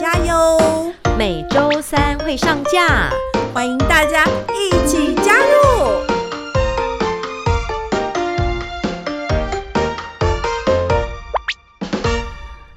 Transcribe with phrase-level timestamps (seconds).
[0.00, 0.92] 大家哟。
[1.16, 3.10] 每周三会上架，
[3.52, 4.24] 欢迎大家
[4.54, 6.04] 一起加入。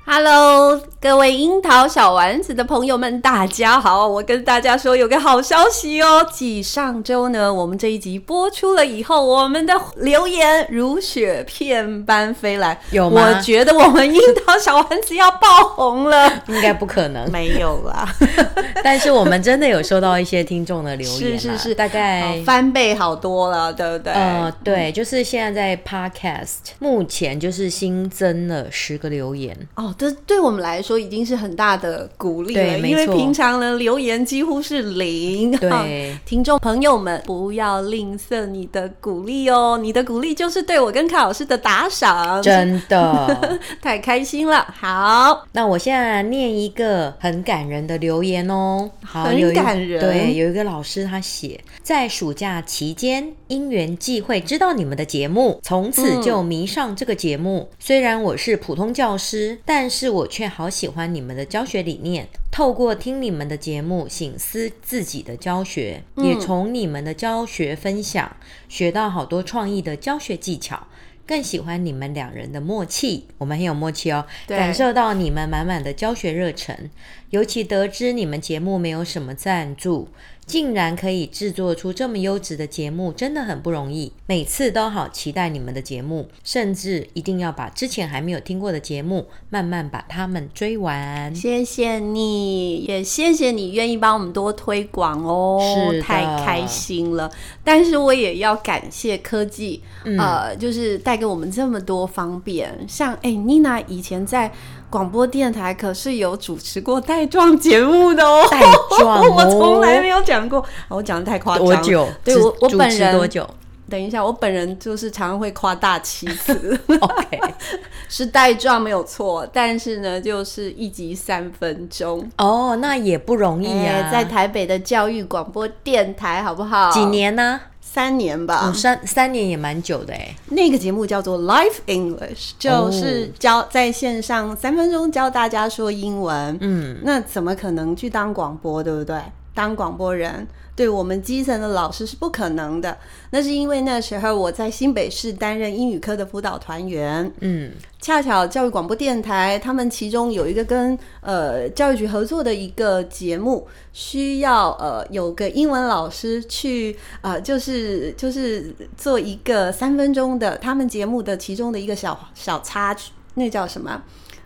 [0.03, 0.81] Hello。
[1.01, 4.07] 各位樱桃小丸子的朋友们，大家好！
[4.07, 13.19] 我跟大家说有个好消息哦，继上周呢，我们这一集播出了以后，我们的留言如雪片般飞来，有吗？
[13.35, 18.07] 我觉得我们樱桃小丸子要爆红了，应该不可能，没有啦。
[18.83, 24.13] 但是我们真的有收到一些听众的留言，是是是，大概、哦、翻倍好多了，对不对？
[24.13, 30.90] 呃，对，就是现在在 Podcast 目前就是新增了十个留言哦，这对我们来说。
[30.91, 35.49] 都已经是很大的鼓励了，因为平常呢留言几乎是零。
[35.51, 44.67] 对， 听众朋友们不要吝啬你的鼓励哦，你的鼓励就是对我跟卡老师的打赏，真的 太开心了。
[44.77, 50.01] 好，那我现在念一个很感人的留言哦，好，很感人。
[50.01, 57.59] 对，有一个老师他写，在暑假期间因缘际会知道你们的节目，从此就迷上这个节目。
[57.59, 60.80] 嗯、虽然我是普通教师，但是我却好喜。
[60.81, 68.35] 喜欢你们的教学理念，透过听你们的节目，醒思自己的教学，嗯、也从你们的教学分享
[68.67, 70.87] 学到好多创意的教学技巧。
[71.27, 74.25] 更喜欢你们两人的默契，我们很有默契哦。
[74.47, 76.89] 感受到你们满满的教学热忱，
[77.29, 80.09] 尤其得知你们节目没有什么赞助。
[80.51, 84.11] 竟然可以制作出这么优质的节目，真的很不容易。
[84.25, 91.33] 每次都好期待你们的节目，甚至一定要把之前还没有听过的节目慢慢把它们追完。
[91.33, 95.57] 谢谢你，也谢谢你愿意帮我们多推广哦，
[95.89, 97.31] 是太开心了。
[97.63, 102.77] 但是我也要感谢科技，嗯、呃，就是带给我们这么多方便。
[102.89, 104.51] 像哎，妮娜以前在。
[104.91, 108.59] 广播电台可是有主持过带状节目的哦，带
[108.99, 111.75] 状、哦、 我从来没有讲过，我讲的太夸张了。
[111.77, 112.07] 多久？
[112.25, 113.49] 对我我本人多久？
[113.89, 116.79] 等一下，我本人就是常常会夸大其词。
[116.99, 117.41] OK，
[118.07, 126.91] 是带状没有错，但是呢，就是一集三分钟哦，那也不容易啊、欸，在台北的教育广播电台，好不好？
[126.91, 127.59] 几年呢？
[127.93, 130.33] 三年吧，哦、三三年也蛮久的哎。
[130.47, 136.57] 那个节目叫做 Life English，就是教在线上三分钟教大家说英文。
[136.61, 139.19] 嗯，那怎么可能去当广播，对不对？
[139.53, 140.47] 当广播人。
[140.73, 142.97] 对我们基层的老师是不可能的，
[143.31, 164.01] 那是因为那时候我在新北市担任英语科的辅导团员，嗯，恰巧教育广播电台他们其中有一个跟呃教育局合作的一个节目，需要呃有个英文老师去呃就是就是做一个三分钟的他们节目的其中的一个小小插曲，那叫什么？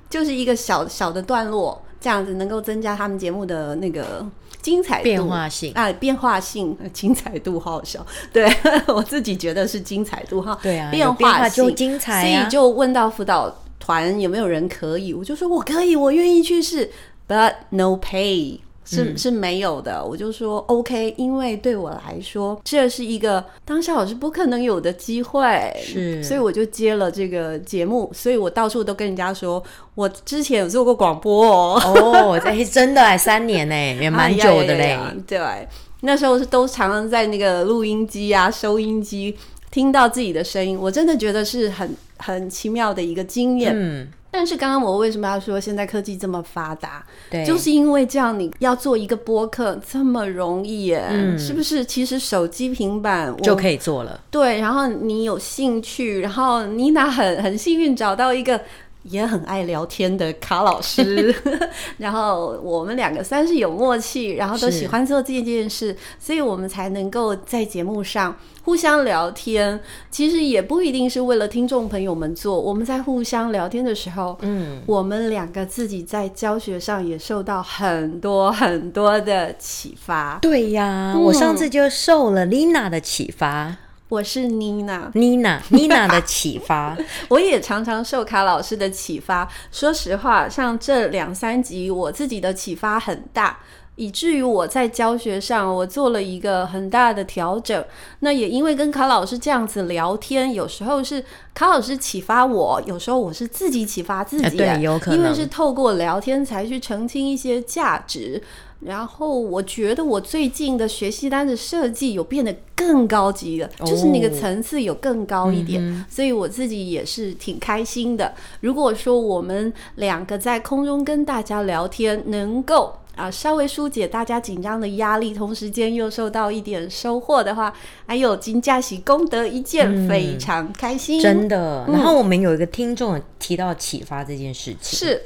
[0.09, 4.25] 就是一个小小的段落，这样子能够增加他们节目的那个。
[4.65, 8.03] 精彩度变化性啊，变化性、精彩度好好笑。
[8.33, 8.51] 对
[8.87, 10.57] 我自己觉得是精彩度哈。
[10.63, 12.39] 对啊，变化性变化就精彩啊。
[12.39, 16.89] 所以就问到辅导团有没有人可以，我就说我可以，我愿意去试
[17.27, 18.57] ，but no pay。
[18.85, 29.61] 是、嗯、是没有的，我就说 OK，因为对我来说这是一个当下我是不可能有的机会，是，所以我就接了这个节目，所以我到处都跟人家说，
[29.95, 31.45] 我之前有做过广播。
[31.45, 35.67] 哦，哦，哎，真的哎，三年呢，也蛮久的嘞，对，
[36.01, 39.35] 那时候是都常常在那个录音机啊、收音机
[39.71, 44.07] 听到自己的声音，我真的觉得是很很奇妙的一个经验，嗯。
[44.35, 47.05] 但是刚刚我为什么要说现在科技这么发达？
[47.31, 51.83] 对，就是因为这样，你要做一个播客这么容易耶，嗯，是不是？
[51.85, 54.19] 其实手机、平板就可以做了。
[54.29, 58.59] 对，然后你有兴趣，然后妮娜很很幸运找到一个。
[59.05, 61.33] 也很爱聊天的卡老师，
[61.97, 69.79] 然后我们两个算是有默契，然后都喜欢做这件事，所以我们才能够在节目上互相聊天。
[70.09, 80.39] 其实也不一定是为了听众朋友们做，我们在互相聊天的时候，嗯，我们两个自己在教学上也受到很多很多的启发。
[80.41, 83.77] 对呀，嗯，我上次就受了 Lina 的启发。
[84.07, 86.95] 我是妮娜，妮娜，妮娜的启发，
[87.27, 89.49] 我也常常受卡老师的启发。
[89.71, 93.57] 说实话，像这两三集，我自己的启发很大，
[93.95, 97.83] 以至于我在教学上我做了一个很大的调整。
[98.19, 101.23] 那也因为跟卡老师这样子聊天，有时候是
[101.55, 108.39] 卡老师启发我，有时候我是自己启发自己，对，有可能，因为是透过聊天才去澄清一些价值。
[108.85, 118.33] 然后我觉得我最近的学习单的设计有变得更高级了，哦、就是那个层次有更高一点，嗯、所以我自己也是挺开心的。
[118.61, 127.73] 如果说我们两个在空中跟大家聊天，能够啊稍微疏解大家紧张的压力，同时间又受到一点收获的话，
[128.05, 131.85] 还有金佳喜功德一件，非常开心，嗯、真的。
[131.87, 135.21] 然后我们有一个听众提到启发这件事情，是。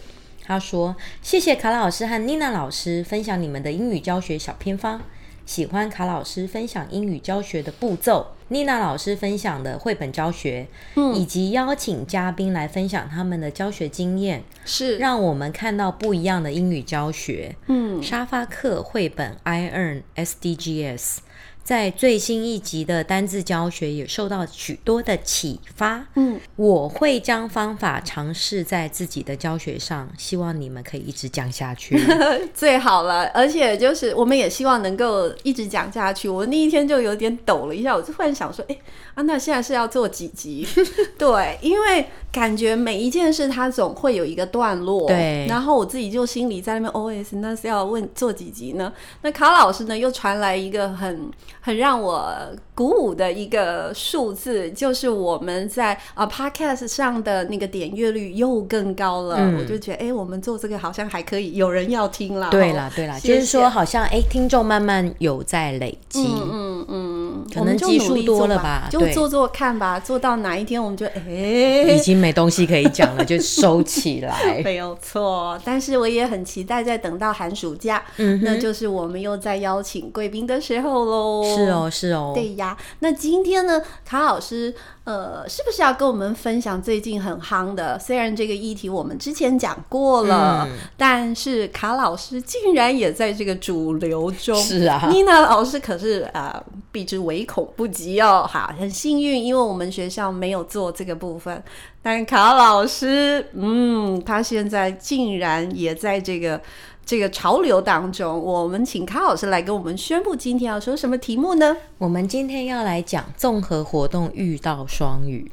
[0.49, 4.99] 他说：“谢谢卡老师和妮娜老师分享你们的英语教学小偏方，
[5.45, 17.55] 喜欢卡老师分享英语教学的步骤，妮娜老师分享的绘本教学，嗯，以及邀请嘉宾来分享他们的教学经验，是让我们看到不一样的英语教学。
[17.67, 21.17] 嗯，沙发课绘本 I Earn SDGs。”
[21.63, 26.03] 在最新一集的单字教学也受到许多的启发。
[26.15, 31.95] 嗯，我会将方法尝试在自己的教学上，希望你们可以一直讲下去。
[32.55, 36.27] 最好了，而且就是我们也希望能够一直讲下去。
[36.27, 38.75] 我那一天就有点抖了一下，我就忽然想说，哎，
[39.13, 40.67] 啊，娜现在是要做几集？
[41.19, 45.07] 对，因为感觉每一件事它总会有一个段落。
[45.07, 48.91] 对，然后我自己就心里在那边 OS，那是要问做几集呢？
[49.21, 51.29] 那卡老师呢又传来一个很。
[51.61, 52.33] 很让我
[52.73, 59.35] 鼓舞的一个数字，就是我们在啊 Podcast 上的那个点阅率又更高了。
[59.37, 62.49] 嗯、我就觉得，哎、欸，我们做这个好像还可以，有人要听了。
[62.49, 66.25] 对啦，对啦，谢谢就是说，好像哎、欸，听众慢慢有在累积。
[66.25, 68.87] 嗯嗯嗯，可能基数多了吧？
[68.89, 74.61] 就做做看吧，做到哪一天我们就哎，欸、已经没东西可以讲了，就收起来。
[74.63, 81.48] 没有错，但是我也很期待，在等到寒暑假，嗯，那就是我们又在邀请贵宾的时候喽。
[81.55, 82.77] 是哦，是哦，对呀。
[82.99, 84.73] 那今天呢，卡老师，
[85.03, 87.97] 呃，是不是要跟我们分享最近很夯的？
[87.99, 94.55] 虽然这个议题我们之前讲过了，嗯、但是卡老师竟然也在这个主流中。
[94.55, 98.47] 是啊，妮娜老师可是啊、呃，避之唯恐不及哦。
[98.49, 101.63] 哈，很幸运，因为我们学校没有做这个部分。
[102.01, 106.61] 但卡老师，嗯，他现在竟然也在这个。
[107.09, 111.75] 这个潮流当中，我们请卡老师来跟我们宣布今天要说什么题目呢？
[111.97, 115.51] 我们今天要来讲综合活动遇到双语。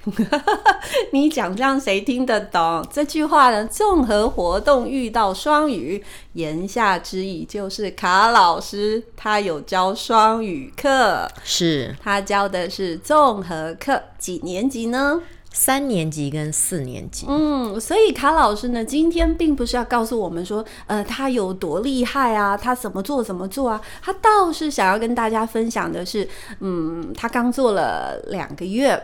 [1.12, 3.64] 你讲这样谁听得懂这句话呢？
[3.68, 6.04] 综合活动遇到双语，
[6.34, 15.22] 言下之意就是卡老师他有教双语课，是他教的是综合课，几年级呢？
[15.58, 26.28] 三年级跟四年级，嗯，所以卡老师呢，今天并不是要告诉我们说，呃，他有多厉害啊，他怎么做怎么做啊，他倒是想要跟大家分享的是，
[26.60, 29.02] 嗯，他刚做了两个月，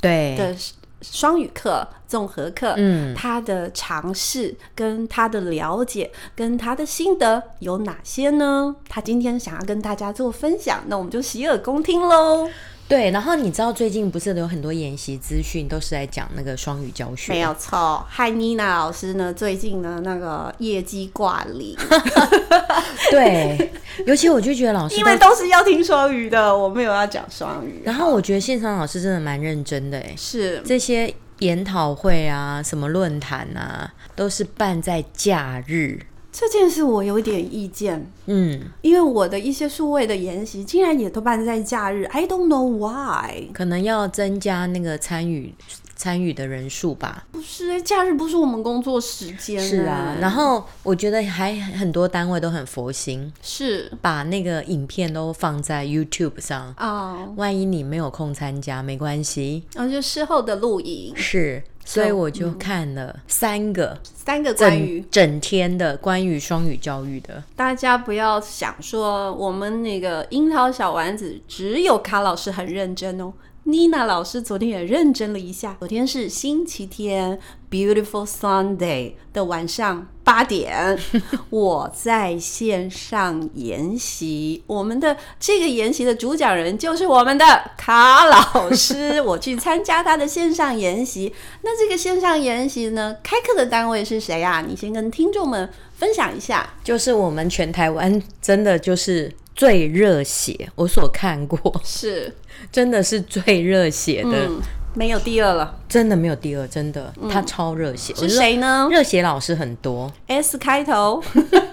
[0.00, 0.52] 对的
[1.00, 8.74] 双语课综合课，嗯，他的尝试跟他的了解跟他的心得有哪些呢？
[8.88, 12.50] 他今天想要跟大家做分享，那我们就洗耳恭听喽。
[12.92, 17.32] 对，然后你知道最近不是有很多研习资讯都是在讲那个双语教学？
[17.32, 21.74] 没有错，嗨，妮娜老师呢，最近呢那个业绩挂零。
[23.10, 23.72] 对，
[24.04, 27.80] 尤其我就觉得老师因为都是要听双语的，我没有要讲双语。
[27.82, 35.98] 然后我觉得现场老师真的蛮认真的，哎，是这些研讨会啊，什么论坛啊，都是办在假日。
[36.32, 45.54] 这件事我有点意见，嗯，因为我的一些数位的研习竟然也都办在假日，I don't know why，可能要增加那个参与
[45.94, 47.26] 参与的人数吧。
[47.30, 49.60] 不是，假日不是我们工作时间。
[49.60, 53.92] 是啊，然后我觉得还很多单位都很佛心，是。
[54.00, 56.72] 把那个影片都放在 YouTube 上。
[56.78, 61.12] 啊，万一你没有空参加没关系，然后就事后的录影。
[61.14, 61.62] 是。
[61.84, 67.42] 所以我就看了三个，三个关于整，整天的关于双语教育的。
[67.56, 73.32] 大家不要想说我们那个樱桃小丸子只有卡老师很认真哦。
[73.64, 75.76] 妮娜老师昨天也认真了一下。
[75.78, 77.38] 昨天是星期天
[77.70, 80.98] ，Beautiful Sunday 的晚上八点，
[81.48, 84.64] 我在线上研习。
[84.66, 87.44] 我们的这个研习的主讲人就是我们的
[87.76, 89.20] 卡老师。
[89.22, 91.32] 我去参加他的线上研习。
[91.62, 94.64] 那这个线上研习呢，开课的单位是谁啊？
[94.66, 96.68] 你先跟听众们分享一下。
[96.82, 102.34] 就是我们全台湾真的就是最热血，我所看过是，
[102.72, 104.46] 真的是最热血的。
[104.48, 104.60] 嗯
[104.94, 108.14] 没有第二了，真的没有第二，真的，嗯、他超热血。
[108.14, 108.86] 是谁呢？
[108.90, 111.24] 热血老师很多，S 开头，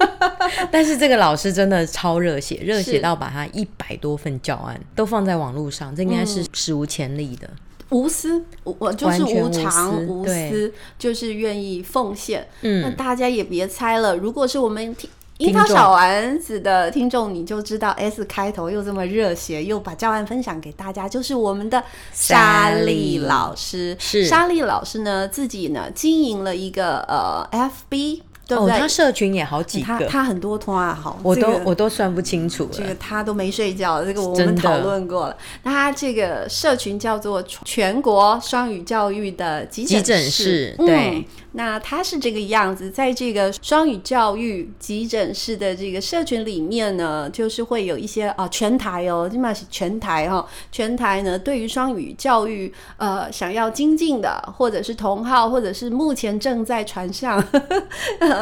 [0.72, 7.58] 但是这个老师真的超热血，热血到把他一百多份教案都放在网络上，这应该是史无前例的，嗯、
[7.90, 12.48] 无私，我就是无偿无私，就是愿意奉献。
[12.62, 15.10] 嗯，那大家也别猜了，如果是我们听。
[15.40, 21.82] 樱桃小丸子的听众，你就知道 S 开头又这么热血，又把教案分享给大家，就是我们的
[22.12, 23.96] 莎莉老师。
[23.98, 27.48] 是莎莉老师呢，自己呢经营了一个呃
[27.90, 28.24] FB。
[28.50, 28.74] 对不对？
[28.74, 32.70] 哦，他社群也好几个，他他很多通啊，好，我都、这个、我都算不清楚了。
[32.74, 35.38] 这个他都没睡觉，这个我们讨论过了。
[35.62, 41.10] 那他这个社群叫做全国双语教育的急诊室，对。
[41.12, 57.44] 嗯，那他是这个样子，在这个双语教育急诊室的这个社群里面呢，就是会有一些啊全台哦，起码是全台哈、哦，全台呢对于双语教育呃想要精进的，或者是同号，或者是目前正在船上。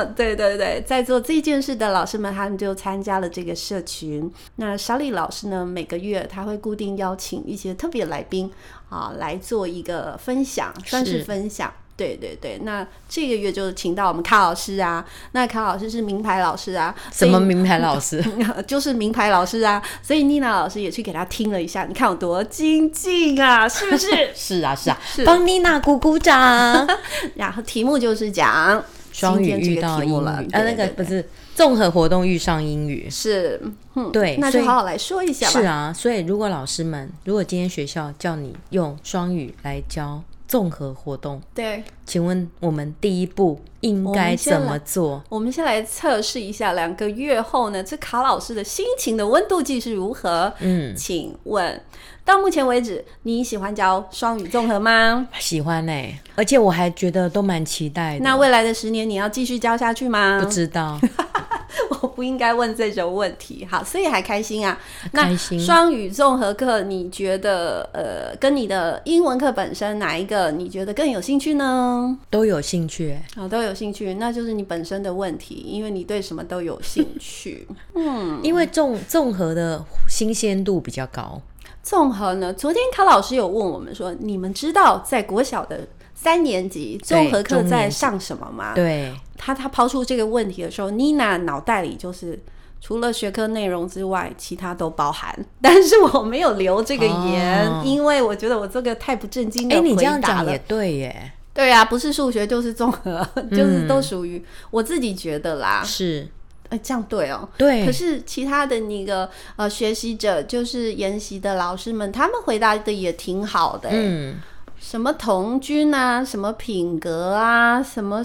[0.06, 4.32] 对对对，在做这件事的老师们，他们就参加了这个社群。
[4.58, 8.52] 那莎莉老师呢，每个月他会固定邀请一些特别来宾
[8.90, 11.72] 啊来做一个分享，算是分享。
[11.96, 18.24] 对对对，那这个月就请到我们卡老师啊，那卡老师是名牌老师啊，什么名牌老师？
[18.68, 24.10] 就是名牌老师啊，所以妮娜老师也去给他听了一下，你看有多精进啊，是不是？
[24.36, 26.88] 是啊是啊，帮妮娜鼓鼓掌。
[27.34, 28.84] 然后题目就是讲。
[29.18, 33.60] 双语遇到英语了，呃、啊，那个不是综合活动遇上英语，是，
[33.96, 35.60] 嗯，对，那就好好来说一下吧。
[35.60, 45.22] 是啊，所以如果老师们，如果今天学校叫你用双语来教综合活动，对，请问我们第一步应该怎么做？
[45.28, 50.52] 我们先来测试一下，两个月后呢，这卡老师的心情的温度计是如何？
[50.60, 51.80] 嗯，请问。
[52.24, 55.28] 到目前为止，你喜欢教双语综合吗？
[55.40, 58.24] 喜欢呢、欸，而且我还觉得都蛮期待的。
[58.24, 60.38] 那未来的十年，你要继续教下去吗？
[60.44, 61.00] 不知道，
[62.02, 63.66] 我不应该问这种问题。
[63.72, 64.78] 好，所以还开心啊。
[65.14, 65.58] 开心。
[65.58, 71.97] 那双语综合课，你觉得呃，跟你的英文课本身哪一个你觉得更有兴趣呢？
[72.30, 77.68] 都有兴趣、欸，哦，都有兴趣，那就是你本身的问题，因为你对什么都有兴趣。
[77.96, 81.42] 嗯，因为综综合的新鲜度比较高。
[81.84, 82.54] 综合呢？
[82.54, 92.38] 昨天卡老师有问我们说：“你们知道在国小的三年级综合课在上什么吗？”对，他他抛出这个问题的时候，妮娜脑袋里就是
[92.82, 95.34] 除了学科内容之外，其他都包含。
[95.62, 99.90] 但是我没有留这个言，哦、因为我觉得我这个太不正经的回答了。
[99.90, 101.32] 哎，你这样讲也对耶。
[101.58, 105.84] 对呀、啊，不是数学就是综合， 就是都属于我自己觉得啦。
[105.84, 106.28] 是。
[106.70, 107.50] 哎，这样对哦。
[107.58, 107.84] 对。
[107.84, 113.90] 可是其他的那个呃学习者，就是研习的老师们，他们回答的也挺好的。
[113.92, 114.36] 嗯。
[114.80, 118.24] 什么童军啊，什么品格啊，什么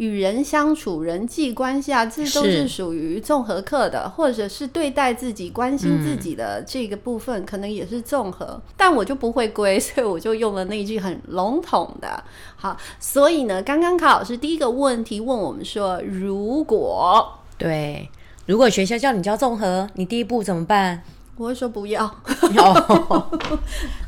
[0.00, 8.58] 与人相处、人际关系啊，这都是属于综合课的，或者是对待自己、关心自己的这个部分，嗯、可能也是综合。
[8.78, 12.24] 但我就不会归， 所以我就用了那一句很笼统的。
[12.56, 17.38] 好，所以呢，刚刚卡老师第一个问题问我们说，如果。
[17.58, 18.08] 对，
[18.46, 21.02] 如果学校叫你教综合，你第一步怎么办？
[21.36, 22.10] 我会说不要。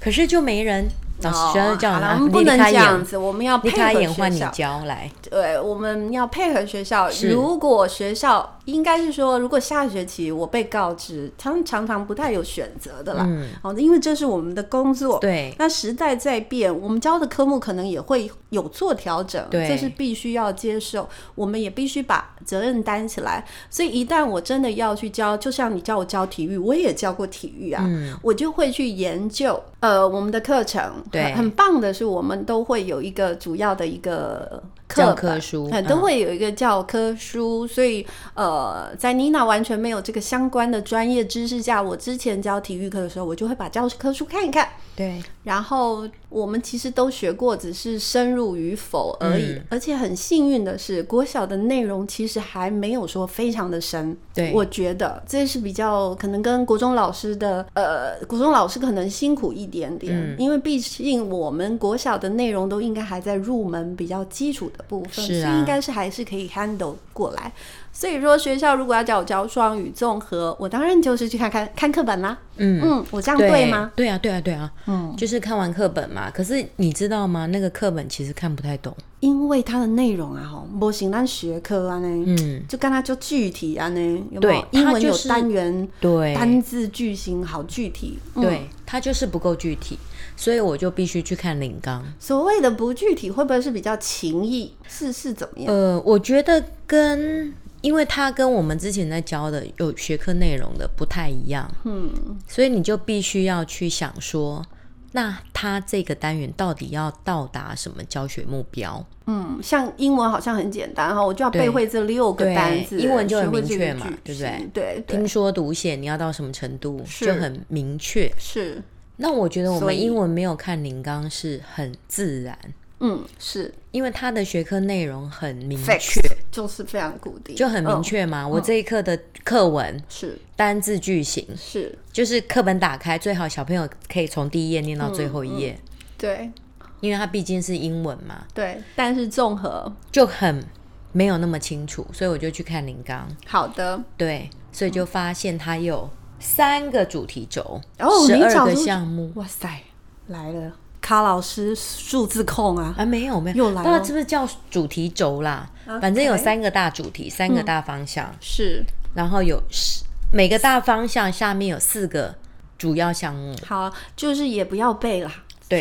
[0.00, 0.88] 可是就没人。
[1.22, 4.28] 老师要这样，我们不能这样子，我们要配合学校。
[4.28, 7.08] 你教来，对，我们要配合学校。
[7.30, 13.24] 如果学校应该是说，如果下学期我被告知，他们常常不太有选择的啦。
[13.26, 15.18] 嗯，哦，因为这是我们的工作。
[15.18, 19.44] 对，那时代在变，我们教的科目可能也会有做调整。
[19.50, 23.44] 对，这是必须要接受，我们也必须把责任担起来。
[23.70, 30.82] 所以一旦我真的要去教，就像你叫我教体育，我也教过体育啊，嗯，我就会去研究呃我们的课程。
[31.12, 34.60] 对，很棒的是，我们都会有一个主要的一个
[34.94, 37.66] 教科书，嗯，都会有一个教科书。
[37.66, 44.68] 所以，呃，在妮娜完全没有这个相关的专业知识下，我之前教体育课的时候，我就会把教科书看一看。
[44.94, 49.52] 对，然后我们其实都学过，只是深入与否而已。
[49.54, 54.14] 嗯、而且很幸运的是，国小的内容其实还没有说非常的深。
[54.34, 67.52] 对，我觉得这是比较可能跟国中老师的呃，国中老师可能辛苦一点点，嗯、因为毕竟我们国小的内容都应该还在入门比较基础的部分，是啊、所以应该是还是可以 handle 过来。
[67.94, 72.38] 所以说学校如果要叫我教双语综合，我当然就是去看看看课本啦。
[72.56, 73.92] 嗯嗯，我这样对吗？
[73.94, 76.30] 对啊对啊对啊，嗯，就是看完课本嘛。
[76.30, 77.46] 可是你知道吗？
[77.46, 84.66] 那个课本其实看不太懂，因为它的内容啊，哈，不像咱学科啊呢，嗯，就跟它就具体啊呢，有没有？
[84.70, 89.98] 英文有单元，对，单字句型好具体，对，它就是不够具体。
[90.42, 92.04] 所以我就必须去看领纲。
[92.18, 94.74] 所谓的不具体，会不会是比较情意？
[94.88, 95.72] 是是怎么样？
[95.72, 101.72] 呃，我觉得跟，因为它跟我们之前在教的有学科内容的不太一样。
[101.84, 102.12] 嗯，
[102.48, 104.66] 所以你就必须要去想说，
[105.12, 109.06] 那它这个单元到底要到达什么教学目标？
[109.26, 114.68] 嗯，像英文好像很简单哈，我就要背会这六个单字，英文就很明确嘛，对不对？
[114.74, 118.28] 对，听说读写你要到什么程度就很明确。
[118.36, 118.82] 是。
[119.22, 122.58] 那我觉得我们英文没有看领纲是很自然，
[122.98, 123.72] 嗯，是。
[123.92, 128.42] 因为他的学科内容很明确，就是非常固定，就很明确嘛。
[128.42, 130.36] 嗯、我这一课的课文是。
[130.56, 131.96] 单字句型，是。
[132.12, 135.88] 就是课本打开，最好小朋友可以从第一页念到最后一页，嗯嗯，
[136.18, 136.50] 对，
[136.98, 139.94] 因为它毕竟是英文嘛，对，但是综合。
[140.10, 140.64] 就很
[141.12, 143.28] 没有那么清楚，所以我就去看领纲。
[143.46, 146.10] 好的，对，所以就发现他有。
[146.42, 149.84] 三个主题轴，哦，十二个项目，哇塞，
[150.26, 156.00] 来了，卡老师数字控啊，啊，没有没有，又来了，那是不是叫主题轴啦？Okay.
[156.00, 158.84] 反正有三个大主题，三个大方向，嗯、是，
[159.14, 162.34] 然后有十每个大方向下面有四个
[162.76, 165.30] 主要项目，好，就是也不要背了。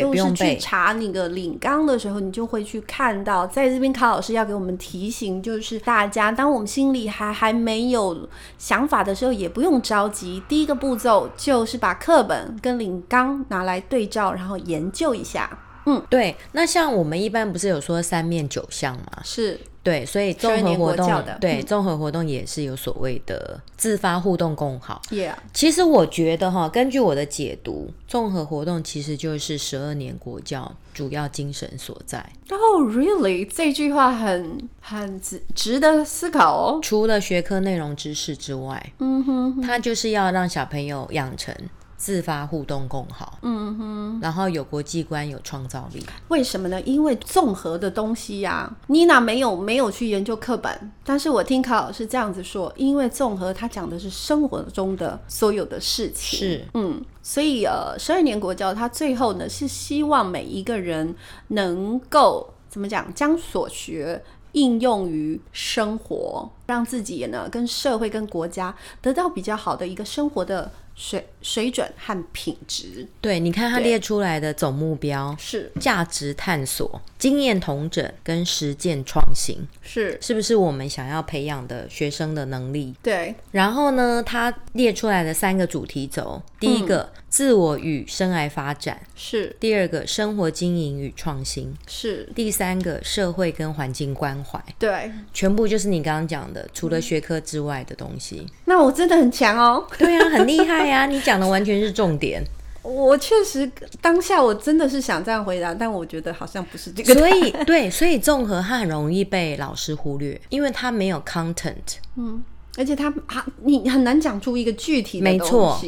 [0.00, 10.42] 就是去查那个领纲的时候，你就会去看到，在这边卡老师要给我们提醒，就是大家，当我们心里还还没有想法的时候，也不用着急。
[10.48, 15.58] 第一个步骤就是把课本跟领纲拿来对照，然后研究一下。
[15.86, 16.36] 嗯，对。
[16.52, 19.04] 那像我们一般不是有说三面九项吗？
[19.24, 19.58] 是。
[19.82, 25.02] 对，所以综合活动对综合活动也是有所谓的自发互动共好。
[25.10, 25.34] Yeah.
[25.52, 32.18] 其实我觉得哈，根据我的解读，综合活动其实就是十二年国教主要精神所在。
[32.50, 33.48] 哦、oh,，really？
[33.52, 36.78] 这句话很很值值得思考哦。
[36.80, 41.52] 除了学科内容知识之外，嗯哼，它就是要让小朋友养成。
[42.02, 46.04] 自发互动共好，嗯哼，然后有国际观，有创造力。
[46.26, 46.80] 为什么呢？
[46.80, 61.14] 因为综合的东西呀、啊，妮娜没有没有去研究课本，但是我听卡老师这样子说，因为综合他讲的是生活中的所有的事情，是，嗯，所以呃，十二年国教他最后呢是希望每一个人
[61.46, 70.72] 能够怎么讲，将所学应用于生活，让自己呢跟社会跟国家得到比较好的一个生活的。
[70.94, 82.94] 水水准和品质，对，你看他列出来的总目标是价值探索、经验同整跟实践创新，是是不是我们想要培养的学生的能力？
[83.02, 83.34] 对。
[83.50, 98.46] 然后呢，他列出来的三个主题轴，第一个、嗯、自我与生涯发展，是；第二个生活经营与创新，是；第三个社会跟环境关怀，对，全部就是你刚刚讲的，除了学科之外的东西。
[98.64, 100.82] 那我真的很强哦，对啊，很厉害。
[100.82, 102.42] 对呀，你讲的完全是重点。
[102.82, 107.14] 我确实当下我真的是想这样回答，但我觉得好像不是这个。
[107.14, 111.98] 所以对，所以综合它很容易被老师忽略，因为它没有 content。
[112.16, 112.42] 嗯，
[112.76, 115.44] 而且它它你很难讲出一个具体的东西。
[115.44, 115.80] 没错，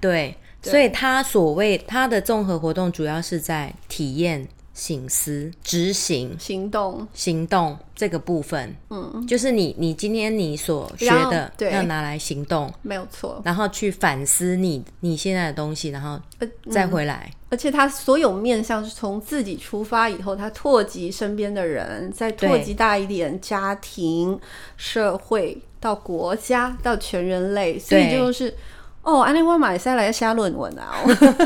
[0.00, 4.46] 对，对，所以它所谓它的综合活动主要是在体验。
[4.74, 16.20] 省思、执行、行动、行动这个部分，嗯，就是你你今天你所学的要拿来行动，没有错，然后去反思你你现在的东西，然后
[16.72, 17.30] 再回来。
[17.30, 24.36] 嗯、而且他所有面向是从自己出发以后，他拓及身边的人，再拓及大一点，家庭、
[24.76, 28.52] 社会到国家到全人类，所以就是。
[29.04, 30.96] 哦，安利沃马塞来写论文啊，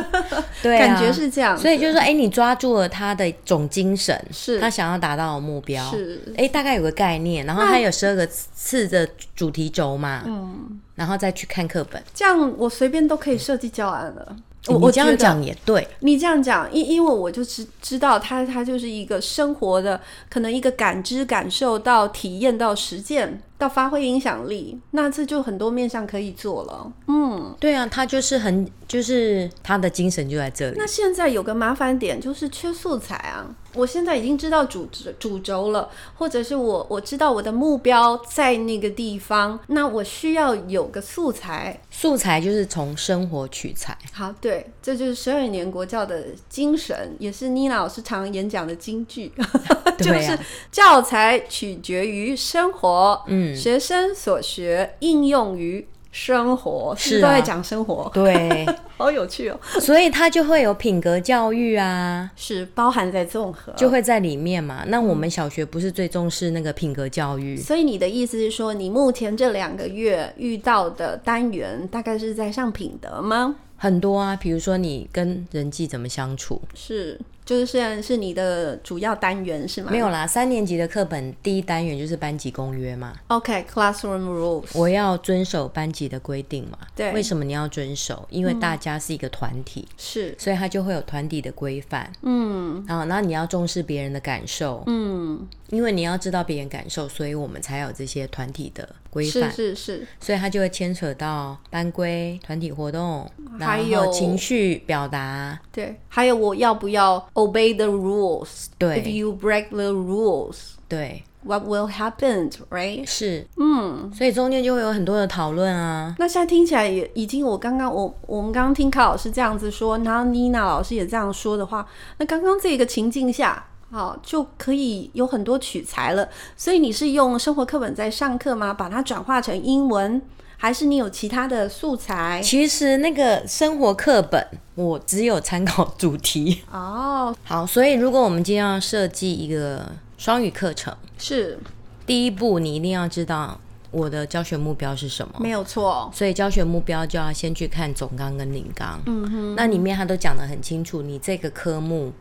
[0.63, 4.61] 对啊，感觉是这样，所以就是说，哎、欸，你抓住了他的总精神，是。
[4.61, 6.23] 他想要达到的目标，是。
[6.37, 14.37] 哎、欸，大概有个概念，然后他有十二个次的主题轴嘛，嗯，然后再去看课本，这样我随便都可以设计教案了。
[14.69, 23.41] 我我这样讲也对，你这样讲，因因为我就知知道他他就是一个生活的，可能一个感知、感受到、体验到、实践。
[23.59, 26.93] 到发挥影响力，那这就很多面向可以做了。
[27.09, 30.77] 嗯，对啊，他就是很，就是他的精神就在这里。
[30.79, 33.55] 那现在有个麻烦点就是缺素材啊。
[33.75, 34.89] 我现在已经知道主
[35.21, 41.79] 主轴了，或者是我我知道我的目标在那个地方，那我需要有个素材。
[41.91, 43.97] 素材就是从生活取材。
[44.13, 49.31] 好，对，这就是十二年国教的精神，也是妮娜老师常演讲的金句，
[49.99, 50.37] 就是
[50.73, 55.87] 教材取决于生活，嗯，学生所学应用于。
[56.11, 59.61] 生活是，是都在讲生活，对， 好有趣哦。
[59.79, 64.85] 所以它就会有品格教育啊，是包含在综合，就会在里面嘛。
[64.87, 67.57] 那我们小学不是最重视那个品格教育？
[67.57, 73.57] 嗯，所以你的意思是说，你目前这两个月遇到的单元，大概是在上品德吗？
[73.77, 77.21] 很多啊，比如说你跟人际怎么相处，是。
[77.49, 79.91] 就是虽然是你的主要单元是吗？
[79.91, 83.15] 没有啦，三年级的课本第一单元就是班级公约嘛。
[83.29, 84.67] OK，classroom rules。
[84.75, 86.77] 我要遵守班级的规定嘛。
[86.95, 87.11] 对。
[87.13, 88.29] 为什么你要遵守？
[88.29, 89.89] 因为大家是一个团体。
[89.97, 90.37] 是、嗯。
[90.37, 92.13] 所以它就会有团体的规范。
[92.21, 92.85] 嗯。
[92.87, 94.85] 然后，那你要重视别人的感受。
[94.87, 95.49] 嗯。
[95.71, 99.51] 因为你要知道别人感受，所以我们才有这些团体的规范。
[99.51, 100.07] 是是是。
[100.21, 105.59] 所以它就会牵扯到班规、团体活动，还有情绪表达。
[105.73, 105.97] 对。
[106.09, 108.67] 还有我要不要？Obey the rules.
[108.79, 109.01] 对。
[109.01, 112.51] If you break the rules, 对，What will happen?
[112.69, 113.07] Right?
[113.07, 116.17] 是，嗯，所以中间就会有很多的讨论啊。
[116.19, 126.29] 那现在听起来也已经，我刚刚我我们刚刚听卡老师这样子说，然后妮娜老师也这样说的话，那刚刚这个情境下，好，就可以有很多取材了。
[126.57, 128.75] 所以你是用生活课本在上课吗？
[128.75, 130.21] 把它转化成英文？
[130.61, 132.41] 还是你有其他的素材？
[132.43, 134.45] 其实那个生活课本，
[134.75, 137.27] 我只有参考主题哦。
[137.29, 137.37] Oh.
[137.45, 141.57] 好，所以如果我们今天要设计一个双语课程，是
[142.05, 143.61] 第一步，你一定要知道
[143.93, 145.35] 我的教学目标是什么。
[145.39, 146.11] 没有错。
[146.13, 149.01] 所以教学目标就要先去看总纲跟领纲。
[149.07, 149.55] 嗯哼。
[149.55, 152.13] 那里面他都讲得很清楚，你这个科目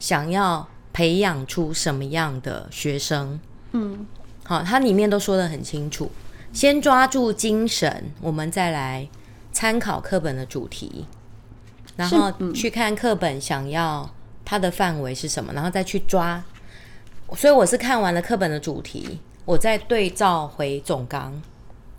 [0.00, 3.38] 想要培养出什么样的学生？
[3.70, 4.04] 嗯。
[4.42, 6.10] 好，它里面都说得很清楚。
[6.56, 9.06] 先抓住精神，我们再来
[9.52, 11.04] 参考课本的主题，
[11.96, 14.08] 然后去看课本想要
[14.42, 16.42] 它的范围是什么，然后再去抓。
[17.34, 21.42] 所以我是看完了课本的主题，我再对照回总纲、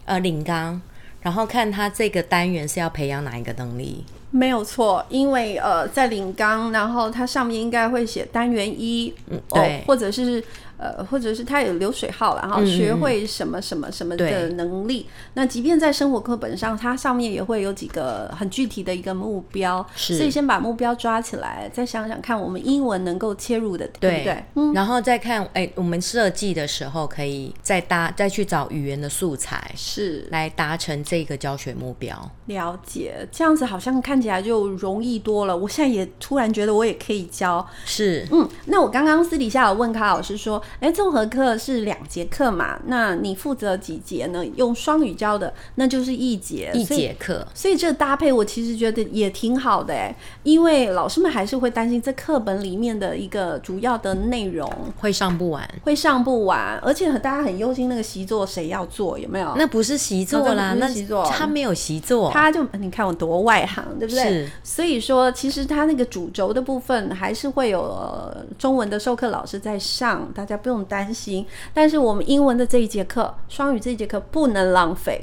[0.06, 0.82] 呃领纲，
[1.22, 4.04] 然后看它这个单元是要培养哪一个能力。
[4.32, 10.44] 没有错，因为呃在领纲，然后它上面应该会写单元一，嗯，对，哦、或者是。
[10.80, 15.08] 呃，或者是它有流水号，然后学会什么什么什么的能力。
[15.10, 19.84] 嗯、那即便在生活课本上，它上面也会有几个很具体的一个目标。
[19.96, 24.44] 是，所以先把目标抓起来，再想想看我们英文能够切入的，对，对不对？
[24.54, 32.16] 嗯，然后再看，哎，我们设计的时候可以再搭，再去找语言的素材，是来达成这个教学目标。
[32.46, 35.56] 了解，这样子好像看起来就容易多了。
[35.56, 37.66] 我现在也突然觉得我也可以教。
[37.86, 40.62] 是，嗯，那我刚刚私底下有问卡老师说。
[40.80, 42.80] 哎，综合课是两节课嘛？
[42.86, 44.46] 那你负责几节呢？
[44.56, 47.46] 用双语教的，那就是一节一节课。
[47.54, 59.54] 所以这搭配我其实觉得也挺好的哎，因为老师们还是会担心这课本里面的一个主要的内容会上不完，会上不完，而且大家很忧心那个习作谁要做有没有？
[59.58, 64.24] 那不是习作啦，那习作他没有习作，他就你看我多外行，对不对？
[64.24, 64.50] 是。
[64.64, 70.58] 所以说，其实它那个主轴的部分还是会有、呃、中文的授课老师在上，大家。
[70.58, 75.22] 不用担心，但是我们英文的这一节课，双语这一节课不能浪费。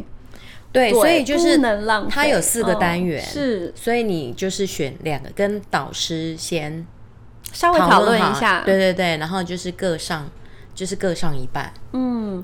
[0.71, 2.11] 对，所以就是不能浪费。
[2.15, 6.87] 它有四个单元，哦、是，所以你就是选两个，跟导师先
[7.53, 8.63] 稍微讨论一下。
[8.65, 10.31] 对对对，然后就是各上，
[10.73, 11.75] 就是各上一半。
[11.93, 12.41] 嗯，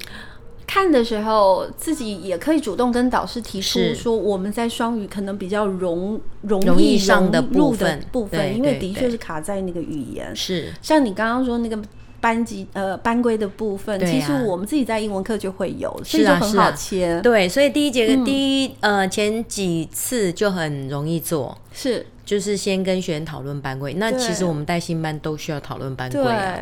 [0.72, 10.30] 看的时候自己也可以主动跟导师提出说，我们在双语可能比较容容易上的部分部分，因为的确是卡在那个语言。
[10.36, 11.76] 是，像你刚刚说那个。
[12.22, 17.14] 班级呃班规的部分，啊，其实我们自己在英文课就会有，所以就很好切。
[17.14, 17.20] 啊。
[17.22, 23.94] 对，所以第一节跟第一，嗯、呃前几次就很容易做，是就是先跟学员讨论班规。
[23.94, 26.58] 那其实我们带新班都需要讨论班规啊，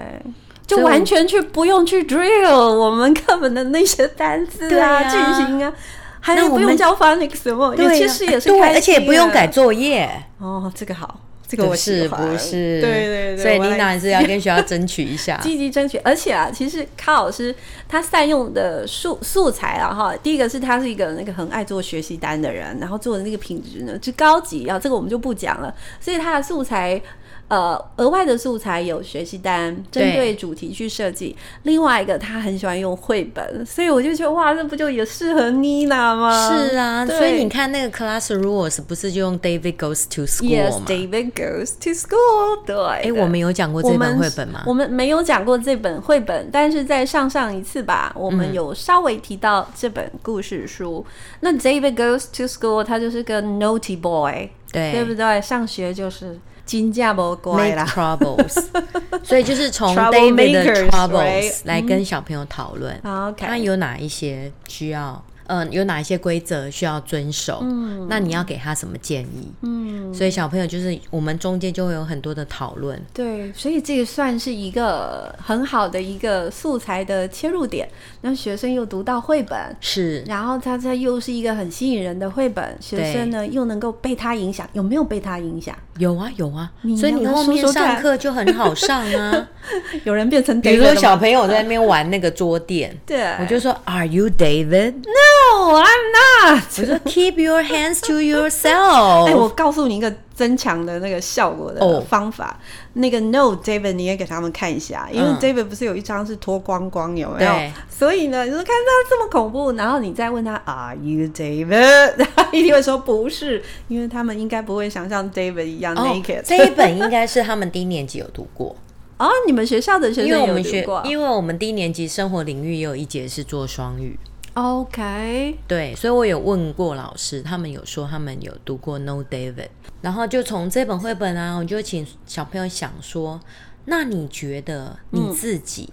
[0.68, 5.72] 就完全去不用去 drill 我们课本的那些单词啊句型啊，
[6.20, 10.08] 还有不用教 phonics 什么，对，其实也是开，而且也不用改作业。
[10.38, 11.22] 哦，这个好。
[11.50, 12.78] 这个我是不是？
[12.78, 15.96] 对对对，所以琳娜 还是要跟学校争取一下，积极争取。
[16.04, 17.54] 而且啊，其实卡老师
[17.88, 25.74] 他善用的素素材啊，哈，第一个是他是一个那个很爱做学习单的人，然后做的那个品质呢就高级啊，这个我们就不讲了。
[25.98, 27.00] 所以他的素材
[27.48, 31.34] 呃额外的素材有学习单，针对主题去设计。
[31.62, 36.30] 另外一个他很喜欢用绘本，所以我就觉得哇，这不就也适合妮娜吗？
[36.48, 42.64] 是啊，所以你看那个 Class Rules 不是就用 David Goes to School 吗？Yes，David Goes to School。
[42.66, 44.62] 对，哎、欸，我们有讲过这本绘本吗？
[44.66, 51.04] 我们，我们没有讲过这本绘本，但是在上上一次吧，我们有稍微提到这本故事书。
[51.06, 55.40] 嗯、那 David Goes to School，他就是个 Naughty Boy，对，对不对？
[55.40, 56.38] 上学就是。
[56.68, 57.86] 金价不乖啦。
[57.86, 58.62] Troubles，
[59.24, 63.00] 所以就是从 David 的 troubles 来跟小朋友讨论，
[63.38, 65.24] 他有哪一些需要。
[65.48, 67.58] 嗯、呃，有哪一些规则需要遵守？
[67.62, 69.52] 嗯，那你要给他什么建议？
[69.62, 72.98] 嗯，所以小朋友就是我们中间就会有很多的讨论。
[73.12, 77.88] 对，所以这个算是一个很好的一个素材的切入点。
[78.20, 85.76] 那学生又读到绘本，是，然后他这又是一个很吸引人的绘本，学生呢又能够被他影响，有没有被他影响？
[85.98, 86.70] 有啊，有啊。
[86.98, 89.48] 所以你后面上课就很好上啊。
[90.04, 96.62] 有人变成，比如说小朋友在那边玩那个桌垫， 对，我就说，Are you David？No, I'm not。
[96.78, 99.26] 我说，Keep your hands to yourself。
[99.26, 102.46] 哎，我告诉你一个增强的那个效果的方法。
[102.46, 102.54] Oh.
[102.94, 107.50] 那个 No, David，你也给他们看一下，因为 David 不是有一张是脱光光，有没有？
[107.50, 107.72] 对。
[107.88, 112.26] 所以呢，你说看他这么恐怖，然后你再问他，Are you David？
[112.34, 116.36] 他一定会说不是，因为他们应该不会想像 David 一样 naked。
[116.36, 118.74] Oh, 这一本应该是他们低年级有读过。
[119.18, 121.02] 哦，你们学校的学生有读过？
[121.04, 124.16] 因为我们低年级生活领域也有一节是做双语。
[124.60, 129.68] OK，对，所以我有问过老师，他们有说他们有读过 No David，
[130.02, 133.40] 然后就从这本绘本啊，我就请小朋友想说，
[133.84, 135.88] 那你觉得你自己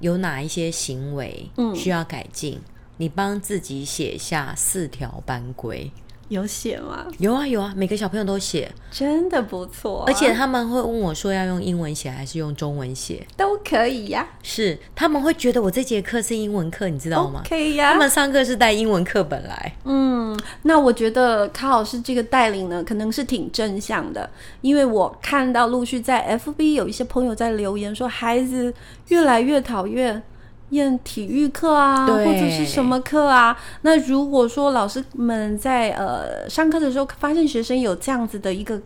[0.00, 2.56] 有哪一些行为需要改进？
[2.56, 2.62] 嗯、
[2.96, 5.92] 你帮自己写下四条班规。
[6.30, 7.06] 有写吗？
[7.18, 10.04] 有啊有啊，每个小朋友都写，真的不错啊。
[10.06, 14.24] 而且他们会问我说要用英文写还是用中文写，都可以呀。
[14.40, 17.42] 是，他们会觉得我这节课是英文课，你知道吗？
[17.48, 17.92] 可以呀。
[17.92, 19.74] 他们上课是带英文课本来。
[19.84, 28.72] 嗯，那我觉得卡老师这个带领呢，可能是挺正向的，因为我看到陆续在 FB 有一些朋友在留言说，孩子
[29.08, 30.22] 越来越讨厌。
[30.70, 33.56] 验体育课啊，或者是什么课啊？
[33.82, 38.80] 那如果说老师们在呃上课的时候发现学生有这样子的一个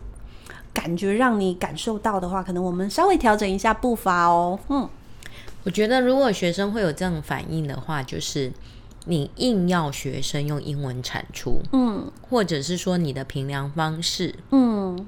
[0.73, 4.59] 感觉，让你感受到的话，可能我们稍微调整一下步伐哦。
[4.69, 4.89] 嗯，
[5.63, 8.51] 我觉得如果学生会有这种反应的话，就是
[9.05, 15.05] 你硬要学生用英文产出，嗯，或者是说你的评量方式，嗯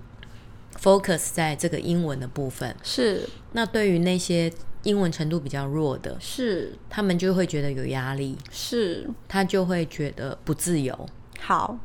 [0.79, 3.27] ，focus 在这个英文的部分，是。
[3.53, 4.53] 那对于那些。
[4.83, 6.73] 英文程度比较弱的，是。
[6.89, 9.09] 他们就会觉得有压力，是。
[9.27, 11.07] 他就会觉得不自由。
[11.39, 11.77] 好，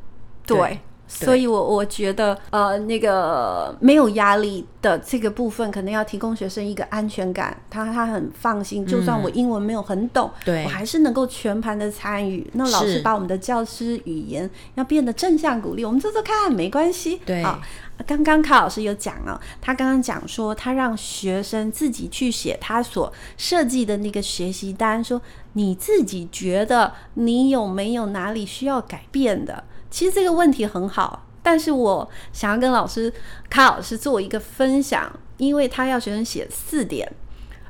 [0.46, 0.80] 对，对
[1.12, 12.48] 所以我我觉得，呃，那个没有压力的这个部分，可能要提供学生一个安全感，他他很放心，就算我英文没有很懂，对、嗯、我还是能够全盘的参与。
[12.54, 17.42] 那老师把我们的教师语言要变得正向鼓励，我们做做看，没关系，对。
[17.42, 17.60] 好
[18.06, 25.20] 刚刚卡老师有讲哦，他刚刚讲说，他让学生自己去写他所设计的那个学习单，说
[25.52, 29.62] 你自己觉得你有没有哪里需要改变的？
[29.92, 33.12] 其实这个问题很好，但是我想要跟老师
[33.48, 37.08] 卡老师做一个分享，因为他要学生写四点。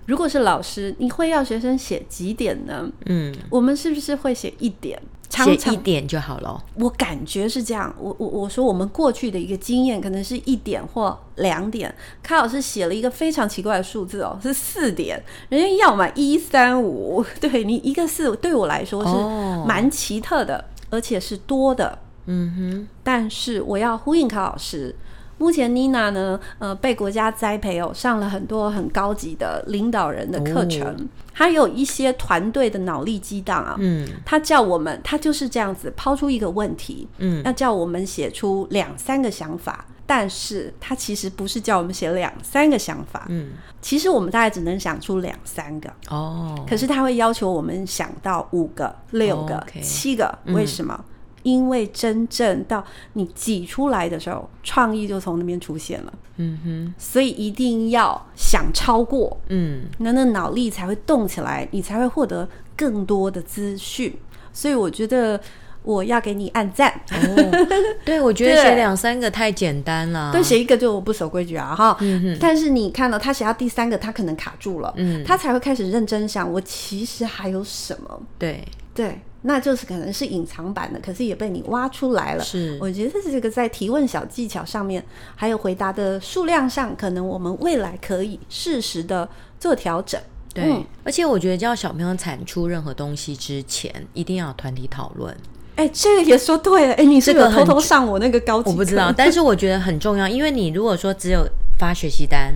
[0.07, 2.91] 如果是老师，你会要学生写几点呢？
[3.07, 5.01] 嗯，我们是不是会写一点？
[5.29, 6.63] 写一点就好了。
[6.75, 7.95] 我感觉是这样。
[7.99, 11.95] 我我我说我们过去的一个经验，可能是一点或两点。
[12.23, 15.23] 卡老师写了一个非常奇怪的数字哦，是四点。
[15.49, 21.99] 人家要么一三五，对你一个四，对我来说是蛮奇特的，而且是多的。
[22.27, 22.89] 嗯哼。
[23.03, 24.95] 但是我要呼应卡老师。
[25.39, 33.75] 目前妮娜呢，呃，被国家栽培哦，上了很多很高级的领导人的课程，还、哦、有一些团队的脑力激荡啊。
[33.81, 50.95] 嗯，他叫我们，他就是这样子抛出一个问题，嗯，要叫我们写出两三个想法，但是他其实不是叫我们写两三个想法，嗯，其实我们大概只能想出两三个哦，可是他会要求我们想到五个、六个、哦 okay、七个，为什么？
[50.97, 51.05] 嗯
[51.43, 56.13] 因为真正到你挤出来的时候，创意就从那边出现了。
[56.37, 64.15] 嗯哼，所以一定要想超过，嗯，那那脑力才会动起来，你才会获得更多的资讯。
[64.53, 65.39] 所以我觉得
[65.83, 66.91] 我要给你按赞。
[67.11, 71.97] 哦、对， 我觉得写两三个太简单了，对，写一个就不守规矩啊，哈。
[72.01, 78.23] 嗯，但是你看到他写到第三个，他可能卡住了，嗯，他才会开始认真想，我其实还有什么？
[78.39, 79.21] 对对。
[79.43, 82.45] 那就是可能是隐藏版的，可是也被你挖出来了。
[82.45, 89.29] 是，我觉得这个在提问小技巧上面，还有回答的数量上，可能我们未来可以适时的
[89.59, 90.21] 做调整。
[90.55, 95.37] 对，嗯、而且我觉得叫小朋友产出任何东西之前，一定要有团体讨论。
[95.75, 96.95] 哎，这个也说对了。
[96.95, 98.71] 哎，你是有偷偷上我那个高级？
[98.71, 101.45] 我不知道，但是我觉得很重要，因为你如果说只有
[101.79, 102.55] 发学习单，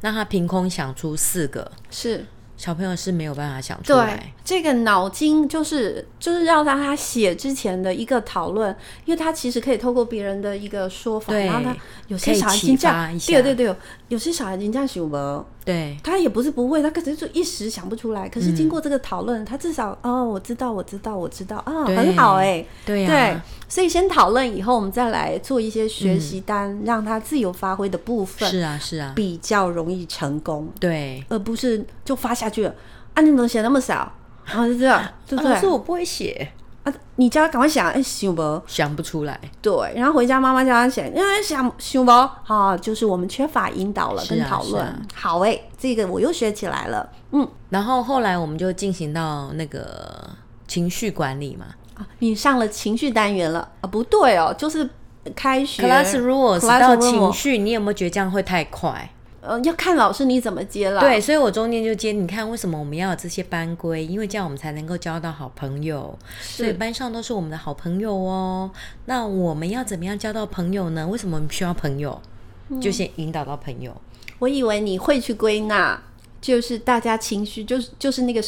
[0.00, 2.24] 那他凭空想出四个 是。
[2.56, 11.76] 小朋友是没有办法想出来，对，这个脑筋就是就是要让他写之前的一个讨论，因为他其实可以透过别人的一个说法，然后他
[12.08, 13.76] 有些小孩已经这样，对对对，
[14.08, 15.46] 有些小孩已经这样想了。
[15.66, 18.28] 对，他也不是不会，他可能就一时想不出来。
[18.28, 28.48] 可是经过这个讨论，嗯、他至少哦，我知道，我知道，我知道啊，很好哎，对呀、对，所以先讨论以后，我们再来做一些学习单，嗯、让他自由发挥的部分。
[28.48, 30.70] 是啊，是啊，比较容易成功。
[30.78, 32.72] 对，而不是就发下去了
[33.14, 33.20] 啊！
[33.20, 34.12] 你怎么写那么少？
[34.44, 35.52] 然后就这样，对不对？
[35.52, 36.48] 可是我不会写。
[36.86, 36.94] 啊！
[37.16, 39.38] 你叫他赶快想，哎、欸，想不想不出来？
[39.60, 42.12] 对，然后回家妈妈叫他写，因为想想不
[42.44, 44.84] 好，就是我们缺乏引导了跟讨论。
[44.84, 47.10] 啊啊、好哎，这个我又学起来了。
[47.32, 50.30] 嗯，然后后来我们就进行到那个
[50.68, 51.66] 情绪管理嘛。
[51.94, 53.86] 啊，你上了情绪单元了啊？
[53.88, 54.88] 不对哦，就是
[55.34, 59.10] 开学 class rules 到情绪，你有没有觉得这样会太快？
[59.46, 61.00] 呃，要看老师你怎么接了。
[61.00, 62.12] 对，所以我中间就接。
[62.12, 64.04] 你看，为什么我们要有这些班规？
[64.04, 66.18] 因为这样我们才能够交到好朋友。
[66.40, 68.70] 所以班上都是我们的好朋友哦。
[69.04, 71.06] 那我们要怎么样交到朋友呢？
[71.06, 72.20] 为什么我们需要朋友？
[72.68, 73.94] 嗯、就先引导到朋友。
[74.40, 76.02] 我以为你会去归纳，
[76.40, 78.42] 就是大家情绪，就是就是那个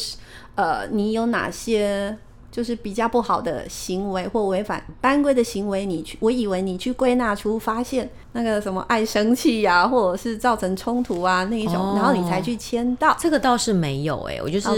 [0.55, 2.17] 呃，你有哪些？
[2.51, 13.15] 就是比较不好的行为或违反班规的行为，你去，我以为你去归纳出发现那个什么爱生气呀、啊，或者是造成冲突啊那一种，哦、然后你才去签到。
[13.19, 14.69] 这个倒是没有哎、欸，我就是.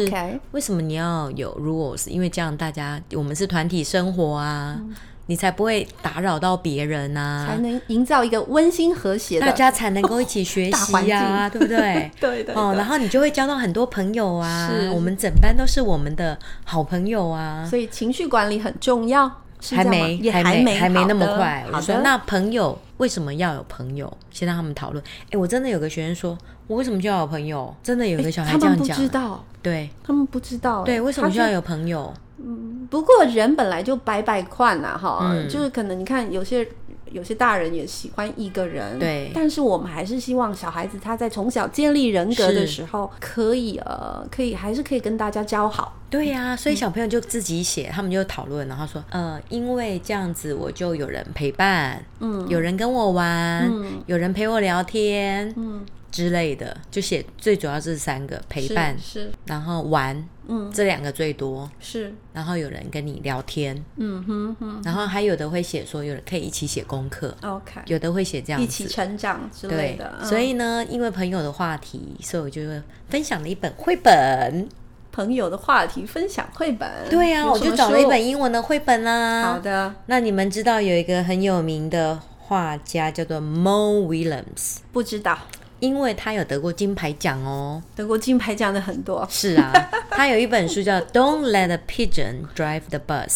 [0.52, 2.10] 为什么你要有 rules？
[2.10, 4.76] 因为这样大家我们是团体生活啊。
[4.80, 4.94] 嗯
[5.28, 12.12] 你才不会打扰到别人啊，才能营造一个温馨和谐的，大家才能够一起学习呀、 啊，对不对？
[12.20, 12.54] 对的。
[12.54, 14.70] 哦，然后你就会交到很多朋友啊。
[14.70, 17.66] 是，我们整班都是我们的好朋友啊。
[17.70, 19.32] 所以情绪管理很重要。
[19.76, 21.64] 还没，也还没，还没那么快。
[21.72, 24.12] 我说，那朋友为什么要有朋友？
[24.32, 25.04] 先让他们讨论。
[25.30, 27.72] 哎，我真的有个学生说，我为什么就要有朋友？
[27.84, 28.76] 真的有个小孩这样讲。
[28.76, 29.46] 他们不知道。
[29.62, 29.90] 对。
[30.04, 30.84] 他们不知道。
[30.84, 32.12] 对，为什么就要有朋友？
[32.44, 36.68] 嗯，不过人本来就百百款呐，哈，嗯、就是可能你看有些
[37.12, 45.94] 有些大人也喜欢一个人，对，但是我们还是希望小孩子他在从小建立人格的时候，可以呃，可以还是可以跟大家交好。
[46.10, 55.86] 对呀、啊，所以小朋友就自己写，嗯、他们就讨论，然后说，呃，因为这样子我就有人陪伴，嗯，有人跟我玩，嗯，有人陪我聊天，嗯。
[56.12, 70.14] 之类的，就写最主要是三个陪伴，是，是然后玩，嗯，这两个最多是，然后有人跟你聊天，嗯哼哼，然后还有的会写说有人可以一起写功课，OK，有的会写这样子，一起成长之类的。
[70.20, 72.62] 对，所以呢，因为朋友的话题，所以我就
[73.10, 74.68] 分享了一本绘本。
[75.14, 79.44] 朋友的话题分享绘本，对呀、啊，我就找了一本英文的绘本啦。
[79.44, 84.78] 好的，那你们知道有一个很有名的画家叫做 Mo Williams？
[84.94, 85.38] 不知道。
[85.82, 89.28] 因为他有得过金牌奖哦，得过金牌奖的很多。
[89.30, 89.74] 是啊，
[90.10, 93.28] 他有一本书叫《Don't Let a Pigeon Drive the Bus》。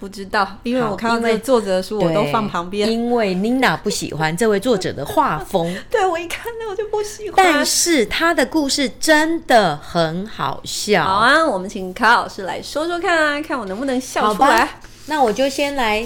[0.00, 2.90] 不知道，因为我看到那个作者的书，我都放旁边。
[2.90, 5.72] 因为 Nina 不喜欢这位作者的画风。
[5.88, 7.34] 对，我一看到我就不喜欢。
[7.36, 11.04] 但是他的故事真的很好笑。
[11.04, 14.68] 好啊，我们请卡老师来说说看啊，看我能不能笑出来。
[15.06, 16.04] 那我就先来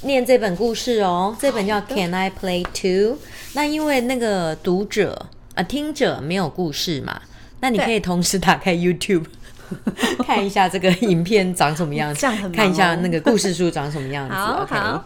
[0.00, 1.36] 念这本故事哦。
[1.38, 3.14] 这本叫《Can I Play Too》。
[3.52, 5.26] 那因为那个读者。
[5.56, 7.20] 啊，听者没有故事嘛？
[7.60, 9.24] 那你可以同时打开 YouTube
[10.24, 14.34] 看一下这个影片长什么样子， 看一下那个故事书长什么样子。
[14.34, 15.04] 好 OK，好，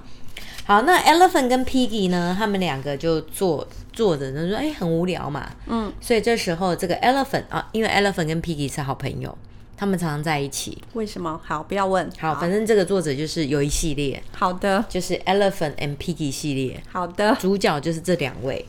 [0.65, 2.37] 好，那 Elephant 跟 Piggy 呢？
[2.37, 9.39] 他们两个就坐坐着，就说：“哎、欸，很无聊嘛。”嗯，所以这时候这个 Elephant 啊，因为 Elephant 跟 Piggy 是好朋友，
[9.77, 10.83] 他们常常在一起。
[10.95, 11.41] 为什么？
[11.45, 12.11] 好，不要问。
[12.19, 14.21] 好，好反正这个作者就是有一系列。
[14.33, 16.83] 好的，就是 Elephant and Piggy 系列。
[16.91, 18.67] 好的，主角就是这两位。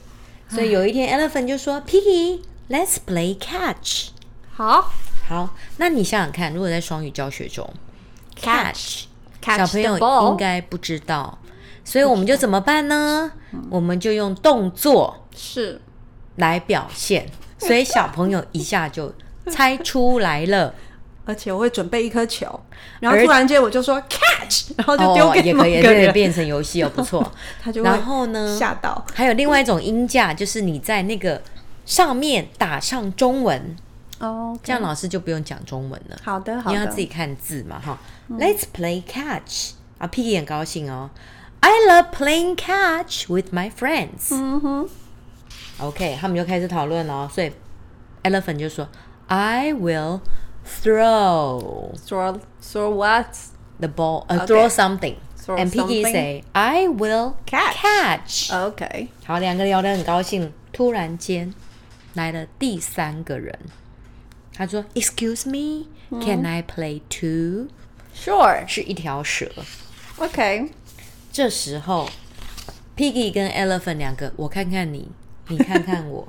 [0.53, 4.09] 所以有一天，Elephant 就说：“Piggy，let's play catch。”
[4.53, 4.91] 好，
[5.27, 7.67] 好，那你想想看，如果在双语教学中
[8.35, 9.05] ，catch，,
[9.41, 11.39] catch 小朋友应该不知道，
[11.85, 13.31] 所以我们就怎么办呢？
[13.69, 15.81] 我们就用动作是
[16.35, 19.13] 来表现，所以小朋友一下就
[19.49, 20.75] 猜出来了。
[21.25, 22.59] 而且我会准备一颗球，
[22.99, 27.31] 然后突然间我就说 catch，然后就丢给也可以，也可以变成游戏哦，不错。
[27.61, 29.05] 他就然后呢吓到。
[29.13, 31.41] 还有另外一种音架，就是你在那个
[31.85, 33.77] 上面打上中文，
[34.19, 36.17] 哦，这样老师就不用讲中文了。
[36.23, 37.97] 好的，好的，你要自己看字嘛，哈。
[38.29, 41.09] Let's play catch 啊，Piggy 很高兴哦。
[41.59, 44.31] I love playing catch with my friends。
[44.31, 44.89] 嗯哼。
[45.79, 47.51] OK，他们就开始讨论了，所以
[48.23, 48.87] Elephant 就说
[49.27, 50.21] ：“I will
[50.64, 53.36] throw throw throw what
[53.78, 54.24] the ball?
[54.28, 55.16] Uh, throw something.”
[55.46, 60.52] And Piggy say, "I will catch." OK，好，两个聊得很高兴。
[60.72, 61.54] 突然间
[62.14, 63.56] 来了第三个人，
[64.52, 65.86] 他说：“Excuse me,
[66.20, 67.68] can I play too?”
[68.14, 69.50] Sure，是一条蛇。
[70.18, 70.72] OK，
[71.32, 72.08] 这时候
[72.96, 75.10] Piggy 跟 Elephant 两个，我看看你，
[75.48, 76.26] 你看看我，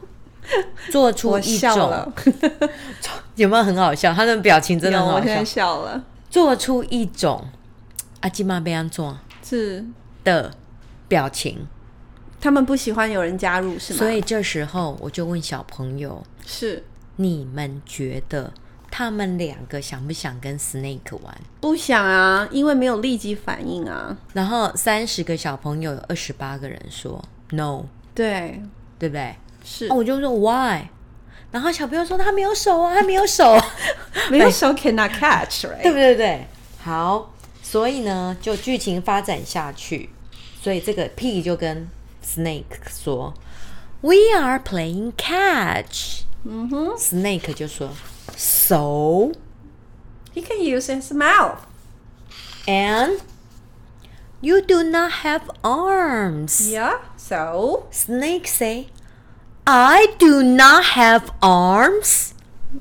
[0.90, 2.12] 做出一种
[3.36, 4.12] 有没有很好笑？
[4.12, 7.47] 他的表情真的很好笑，笑了，做出一种。
[8.20, 9.84] 阿基玛被安做是
[10.22, 10.53] 的
[11.09, 11.66] 表情，
[12.40, 13.99] 他们不喜欢有人加入，是吗？
[13.99, 16.84] 所以这时候我就问小朋友：是
[17.16, 18.53] 你们觉得
[18.93, 21.36] 他们两个想不想跟 Snake 玩？
[21.61, 24.16] 不想啊，因为没有立即反应啊。
[24.34, 27.20] 然后三十个小朋友有二十八个人说
[27.51, 28.62] No，对
[29.01, 29.34] 对不对？
[29.63, 30.88] 是，我就说 Why？
[31.51, 33.57] 然后小朋友说他没有手啊，他没有手，
[34.30, 36.15] 没有手 cannot catch，对不对？
[36.15, 36.47] 对，
[36.84, 37.34] 好。
[37.63, 40.09] 所以呢，就剧情发展下去，
[40.61, 41.89] 所以这个 Piggy 就跟
[42.25, 43.34] Snake 说：“
[43.99, 47.89] We are playing catch。”嗯哼，Snake 就说：“
[48.38, 49.34] So
[50.34, 51.57] he can use his mouth
[52.65, 53.19] and
[54.39, 58.88] you do not have arms.” Yeah, so Snake say,
[59.65, 62.32] “I do not have arms.”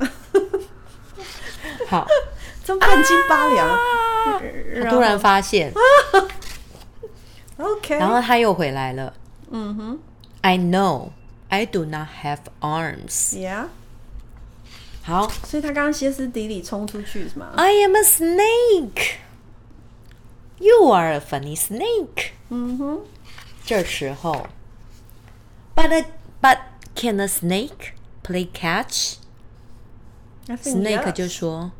[1.88, 2.06] 好。
[2.80, 3.78] 半斤八两，
[4.82, 5.72] 他突然发现，
[7.58, 9.14] OK，然后他又回来了。
[9.52, 9.98] 嗯哼，
[10.40, 11.10] I know
[11.48, 13.36] I do not have arms.
[13.36, 13.68] Yeah，
[15.04, 17.52] 好，所以他刚刚歇斯底里冲出去是吗？
[17.54, 19.18] I am a snake.
[20.58, 22.30] You are a funny snake.
[22.48, 23.00] 嗯哼，
[23.64, 24.48] 这时候，
[25.76, 26.06] But
[26.42, 26.58] but
[26.94, 27.92] can a snake
[28.22, 29.16] play catch?
[30.46, 31.72] Snake 就说。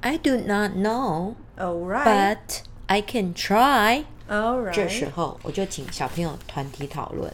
[0.00, 1.34] I do not know.
[1.56, 2.04] Alright.
[2.04, 4.04] But I can try.
[4.28, 4.74] Alright.
[4.74, 7.32] 这时候我就请小朋友团体讨论，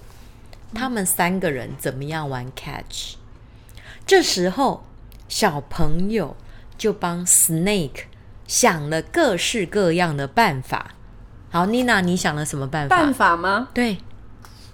[0.74, 3.16] 他们三个人怎么样玩 catch。
[4.06, 4.84] 这时候
[5.28, 6.36] 小朋友
[6.78, 8.04] 就帮 Snake
[8.46, 10.94] 想了各式各样的办法。
[11.50, 12.96] 好，Nina，你想了什么办法？
[12.96, 13.68] 办法吗？
[13.74, 13.98] 对，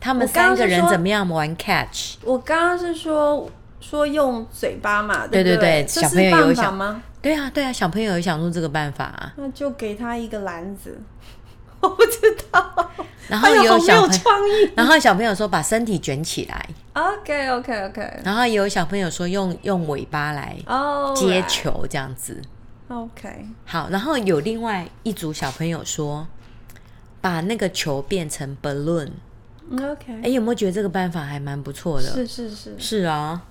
[0.01, 2.15] 他们三个人怎么样玩 catch？
[2.23, 3.47] 我刚刚是说
[3.79, 7.01] 说用嘴巴嘛，对对对，小朋友有想吗？
[7.21, 10.99] 对啊，对啊，小朋友有想出这个办法啊，那就给他一个篮子，
[11.81, 12.91] 我不知道。
[13.27, 14.69] 然后有小朋友。
[14.75, 18.19] 然后小朋友说把身体卷起来，OK OK OK。
[18.25, 20.57] 然后有小朋友说用用尾巴来
[21.15, 22.41] 接球这样子
[22.89, 23.45] ，OK。
[23.65, 26.27] 好，然后有另外一组小朋友说
[27.21, 28.53] 把那个球变成
[29.77, 30.21] balloon，OK。
[30.23, 32.07] 哎，有没有觉得这个办法还蛮不错的？
[32.07, 33.41] 是是是，是啊。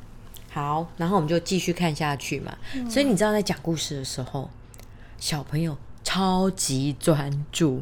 [0.53, 2.53] 好，然后我们就继续看下去嘛。
[2.75, 4.51] 嗯、所以你知道，在讲故事的时候，
[5.17, 7.81] 小朋友超级专注，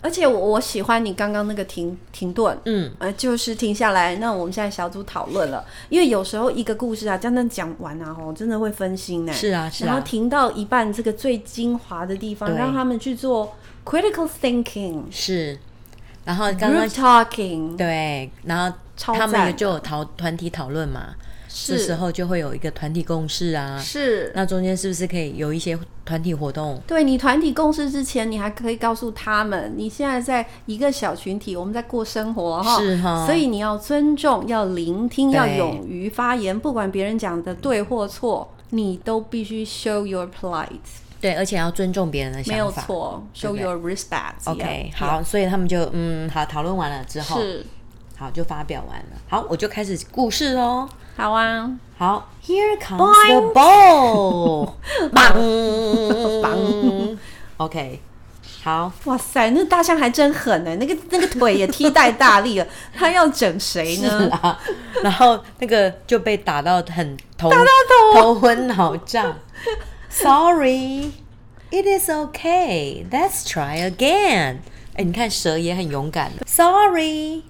[0.00, 4.16] 而且我我喜欢你刚刚那个停停顿，嗯，呃，就是停下来。
[4.16, 9.32] 那我们现在小组讨论了，因为有时候一个故事啊，真的讲完啊，吼，真的会分心呢。
[9.32, 9.86] 是啊，是啊。
[9.86, 13.54] 然后停到一半，这个最精华的地方，对让他们去做
[13.84, 15.04] critical thinking。
[15.12, 15.56] 是，
[16.30, 21.08] 然后刚刚 talking，对，然后他们就有讨团体讨论嘛。
[21.48, 24.30] 这时候就会有一个团体共识啊，是。
[24.36, 26.80] 那中间是不是可以有一些团体活动？
[26.86, 33.26] 对，你团体共识之前，你还可以告诉他们，你现在在一个小群体，我们在过生活哈，是哈。
[33.26, 40.68] 所以你要尊重，要聆听，要勇于发言，不管别人讲的对或错，你都必须 show your polite。
[41.20, 44.32] 对，而且要尊重别人的想法，没有错，show your respect。
[44.44, 47.66] OK，好，所以他们就嗯，好，讨论完了之后，是，
[48.16, 49.16] 好，就发表完了。
[49.28, 50.88] 好，我就开始故事喽。
[51.16, 54.72] 好啊，好，Here comes the ball，
[55.12, 57.18] 棒棒
[57.58, 58.00] ，OK，
[58.62, 62.66] 好，哇塞，那大象还真狠呢，那个那个腿也踢太大力了，
[62.96, 64.30] 他要整谁呢？
[64.40, 64.58] 啊，
[65.02, 67.66] 然后那个就被打到很头，打到
[68.14, 69.36] 头，头昏脑胀。
[70.09, 74.57] Sorry，it is okay，let's try again。
[74.95, 76.45] 哎，你看蛇也很勇敢的。
[76.45, 77.43] Sorry，Snake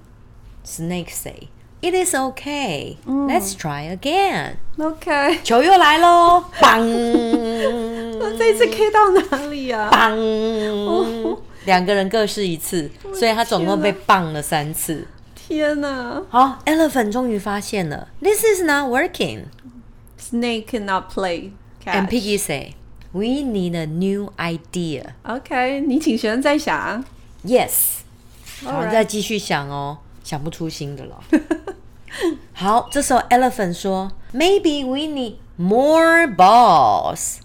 [1.09, 2.95] say。It is okay.
[3.05, 4.55] Let's try again.
[4.79, 6.45] OK，球又来喽！
[6.59, 6.79] 棒！
[6.79, 9.89] 那这次 K 到哪里啊？
[9.91, 10.17] 棒！
[11.65, 15.07] 两个人各试一次，所以他总共被棒了三次。
[15.35, 16.23] 天哪！
[16.29, 19.43] 好，Elephant 终 于发现了，This is not working.
[20.19, 21.51] Snake cannot play catch.
[21.84, 22.74] And Piggy say,
[23.12, 27.04] "We need a new idea." OK，你请学生再想。
[27.44, 31.22] Yes，All 好，right 再继续想哦，想不出新的了。
[32.52, 37.38] 好，这时候 Elephant 说，Maybe we need more balls。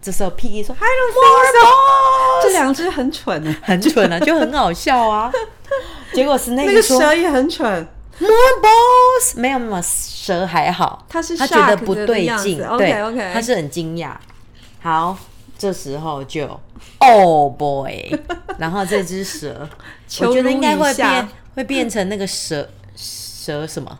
[0.00, 1.66] 这时候 Piggy 说 I don't More think so.
[1.66, 5.30] balls，这两只很蠢欸很蠢啊，就很好笑啊。
[6.12, 7.86] 结果 Snake 那个蛇也很蠢。
[8.20, 12.92] More balls，没有没有，蛇还好，他是他觉得不对劲，对
[13.32, 14.12] 他是很惊讶。
[14.80, 15.16] 好，
[15.56, 16.48] 这时候就
[16.98, 18.10] Oh boy，
[18.58, 19.68] 然后这只蛇，
[20.20, 23.98] 我觉得应该会变，会变成那个蛇蛇什么？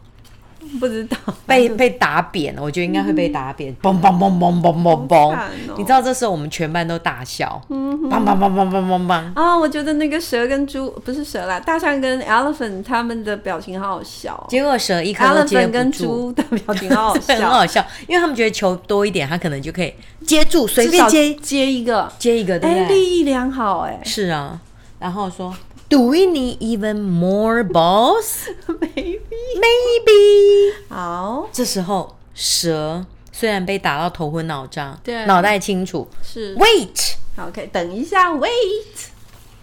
[0.78, 1.16] 不知道。
[1.46, 5.36] 被被打扁了，我觉得应该会被打扁，嘣嘣嘣嘣嘣嘣嘣！
[5.76, 9.32] 你知道这时候我们全班都大笑，梆梆梆梆梆梆梆。
[9.34, 14.46] 啊、我觉得那个蛇跟猪不是蛇啦，大象跟 elephant 他们的表情好好笑哦。
[14.48, 19.92] 结果蛇一颗都接 elephant 跟猪的表情好好很笑， 好笑，因为他们觉得球多一点，他可能就可以
[20.26, 21.34] 接住，随便接。
[21.34, 24.00] 接一个，接一个，对哎，利益良好哎。
[24.04, 24.60] 是啊，
[24.98, 25.54] 然后说
[25.89, 28.47] ，Do we need even more balls?
[28.67, 29.21] ，maybe
[29.57, 30.73] Maybe。
[30.89, 39.07] 好这时候蛇虽然被打到头昏脑胀，对脑袋清楚是，Wait，好，OK，等一下，wait，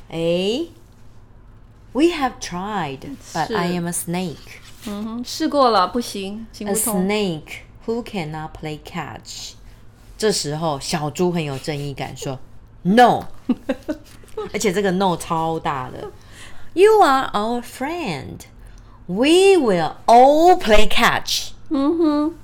[0.08, 0.66] 哎，
[1.92, 3.00] We have tried,
[3.32, 4.36] but 是 I am a snake.
[4.86, 7.06] 嗯哼，试过了，不行，行 A 不通。
[7.06, 9.54] snake who cannot play catch.
[10.16, 12.38] 这时候小猪很有正义感，说
[12.82, 13.24] No，
[14.53, 16.11] 而且这个 No 超大的。
[16.73, 18.39] You are our friend.
[19.07, 21.51] We will all play catch.
[21.69, 22.36] 嗯哼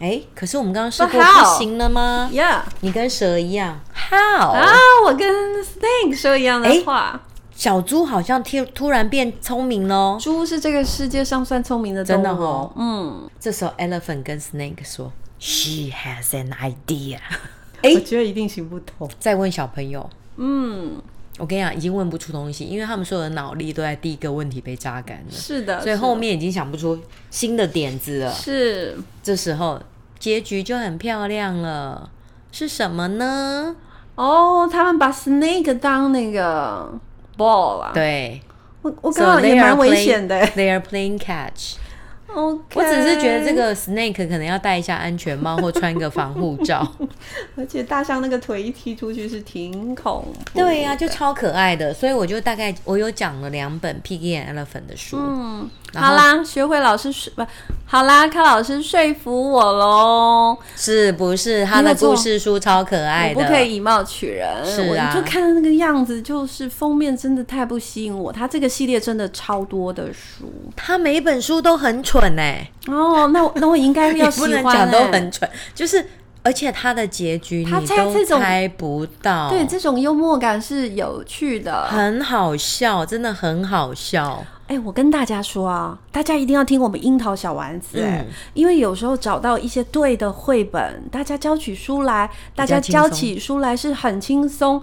[0.00, 1.20] 哎，可是我们刚刚试过？
[1.20, 3.80] 不行了吗？，Yeah，你跟蛇一样
[4.10, 4.72] ，How？、啊，
[5.06, 5.26] 我跟
[5.62, 7.20] snake 说一样哎的话。
[7.54, 10.18] 小猪好像突突然变聪明喽。
[10.20, 17.18] 猪是这个世界上算聪明的动真的物哦嗯，这时候 Elephant 跟 Snake 说，She has an idea。
[17.82, 19.08] 我哎，觉得一定行不通。
[19.20, 21.00] 再问小朋友，嗯，
[21.38, 26.98] 我跟你讲，已经问不出东西，因为他们所有的脑力都在第一个问题被榨干了，是的，所以后面已经想不出
[27.30, 28.32] 新的点子了。
[28.32, 29.80] 是这时候
[30.18, 32.08] 结局就很漂亮了，
[32.52, 33.74] 是什么呢？
[34.14, 36.88] 哦，他们把 snake 当那个
[37.36, 38.40] ball 啊，对
[38.82, 40.40] 我我刚刚也蛮危险的。
[40.48, 41.78] They are playing catch。
[42.34, 46.86] 我只是觉得这个 snake 可能要戴一下安全帽或穿个防护罩。
[47.56, 50.58] 而且大象那个腿一踢出去是挺恐怖。
[50.58, 55.16] 对呀、就超可爱的，所以我就大概我有讲了两本 Piggy and Elephant 的书。
[55.20, 57.46] 嗯，好啦，学会老师说不
[57.86, 60.56] 好啦，柯老师说服我喽。
[60.74, 63.40] 是不是他的故事书超可爱的？
[63.40, 68.32] 不可以以貌取人，是啊我就看那个样子，就是封面真的太不吸引我。
[68.32, 76.04] 他这个系列真的超多的书他每一本书都很蠢哎、哦，那我那我应该 你要喜欢、欸，不能讲都很蠢，就是
[76.42, 81.86] 而且他的结局他你都猜不到，对，这种幽默感是有趣的。
[81.86, 84.44] 很好笑，真的很好笑。
[84.66, 94.82] 哎、我跟大家说啊，大家一定要听我们樱桃小丸子哎、嗯因为有时候找到一些对的绘本，大家教起书来，大家教起书来是很轻松。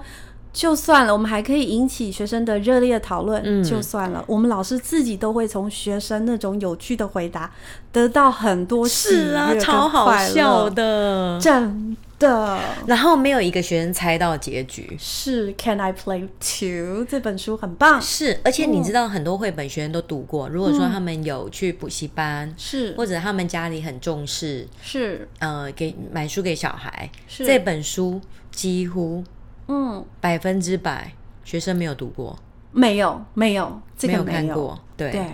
[0.54, 3.42] 就算了，我们还可以引起学生的热烈讨论。
[3.46, 7.50] 嗯就算了，我们老师自己都会从学生那种有趣的回答
[7.94, 11.40] 得到很多喜是啊，超好快笑乐，的。
[11.40, 14.96] 真的然后没有一个学生猜到结局。
[14.98, 15.54] 是。
[15.58, 17.04] Can I play too？
[17.06, 20.48] 这本书很棒，是，而且你知道很多绘本学生都读过。
[20.48, 29.24] 如果说他们有去补习班，是或者他们家里很重视，是呃，给买书给小孩，是这本书几乎
[29.68, 31.12] 嗯，百分之百
[31.44, 32.38] 学生没有读过，
[32.72, 35.26] 没有没有这个没有没有看过，对，对。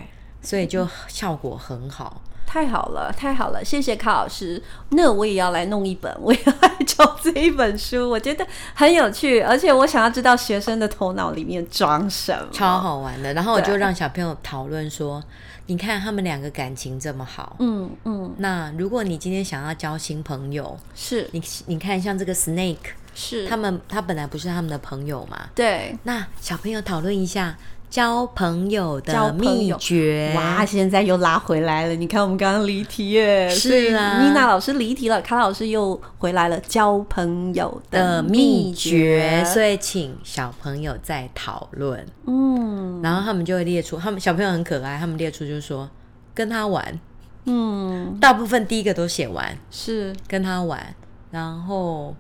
[0.42, 2.22] 所以就效果很好。
[2.48, 4.60] 太好了，太好了，谢谢卡老师。
[4.92, 13.34] 那我也要来弄一本，我也要来找这一本书， 我觉得很有趣，而且我想要知道学生的头脑里面装什么，超好玩的。
[13.34, 15.22] 然后我就让小朋友讨论说
[15.68, 22.78] ：“你看他们两个感情这么好，嗯嗯，那如果你今天想要交新朋友，是你你看像这个 Snake，
[23.14, 25.50] 是，他们他本来不是他们的朋友嘛？
[25.54, 25.98] 对。
[26.04, 27.58] 那小朋友讨论一下
[27.90, 30.34] 交朋友的秘诀。
[30.36, 31.96] 哇，现在又拉回来了！
[31.96, 34.22] 你看我们刚刚离题耶，是啊。
[34.22, 39.44] 妮娜老师离题了，卡老师又回来了，交朋友的的秘诀。
[39.46, 43.02] 所以请小朋友再讨论，嗯。
[43.02, 45.90] 然后他们就会列出，他们小朋友很可爱，他们列出就是说
[46.34, 47.00] 跟他玩，
[47.46, 50.14] 嗯，大部分第一个都写完，是。
[50.28, 50.96] 跟他玩，
[51.32, 52.16] 然后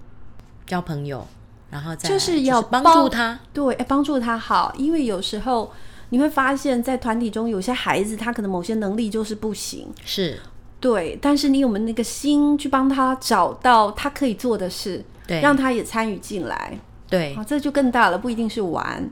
[0.65, 1.27] 交朋友，
[1.69, 5.71] 然后再就是要帮帮助他，对，哎，帮助他好，因为有时候
[6.09, 10.39] 你会发现在团体中有些孩子他可能某些能力就是不行，是。
[10.79, 19.03] 对，但是你有没有那个心去帮他找到他可以做的事，对，让他也参与进来，对，啊，这就更大了，不一定是玩，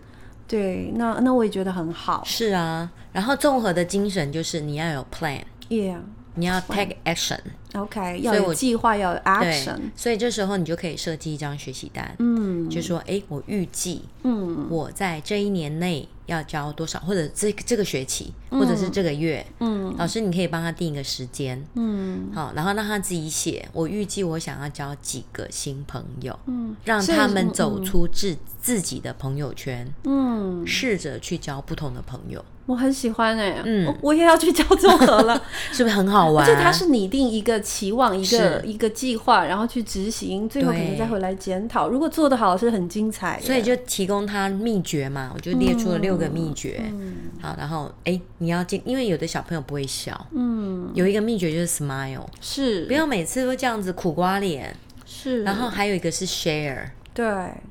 [0.48, 5.98] 对，那那我也觉得很好，是啊，然后综合的精神就是你要有 plan，yeah，
[6.36, 7.40] 你要 take action。
[7.74, 32.46] OK，要有计划，要有 action，所以这时候你就可以设计一张学习单，嗯，就说，哎，我预计，嗯，我在这一年内要教多少，或者这这个学期，或者是这个月，嗯，老师你可以帮他定一个时间，嗯，好，然后让他自己写，我预计我想要交几个新朋友，嗯，让他们走出自自己的朋友圈，嗯，试着去交不同的朋友。
[32.68, 35.40] 我很喜欢哎、欸，嗯我，我也要去教综合了，
[35.72, 36.44] 是不是很好玩？
[36.44, 41.88] 而且它是拟定一个期望，一个一个计划，然后去执行，最后可能再回来检讨。
[41.88, 43.40] 如果做得好，是很精彩。
[43.40, 46.82] 所以就提供他秘诀嘛，我就列出了六个秘诀。
[46.84, 55.44] 嗯、好，然后哎，你要进，因为有的小朋友不会笑，嗯，有一个秘诀就是 smile，是，不要每次都这样子苦瓜脸，是。
[55.44, 57.26] 然后还有一个是 share，对，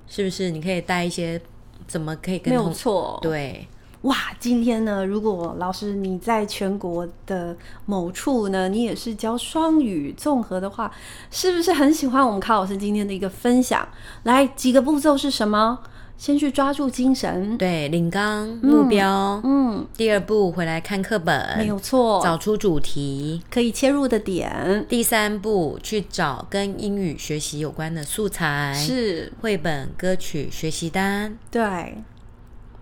[0.06, 0.50] 是不是？
[0.50, 1.40] 你可以带一些，
[1.88, 3.66] 怎么可以跟没有错，对。
[4.04, 10.92] 哇，今天呢，如果老师你在全国的某处呢，你也是教双语综合的话，
[11.30, 13.88] 是不是很喜欢我们卡老师今天的一个分享？
[14.24, 15.78] 来，几个步骤是什么？
[16.16, 24.86] 先去抓住精神，对，领纲目标，嗯，嗯，第二步回来看课本，没有错，找出主题，可以切入的点。
[24.88, 31.96] 第三步去找跟英语学习有关的素材，是绘本、歌曲、学习单，对。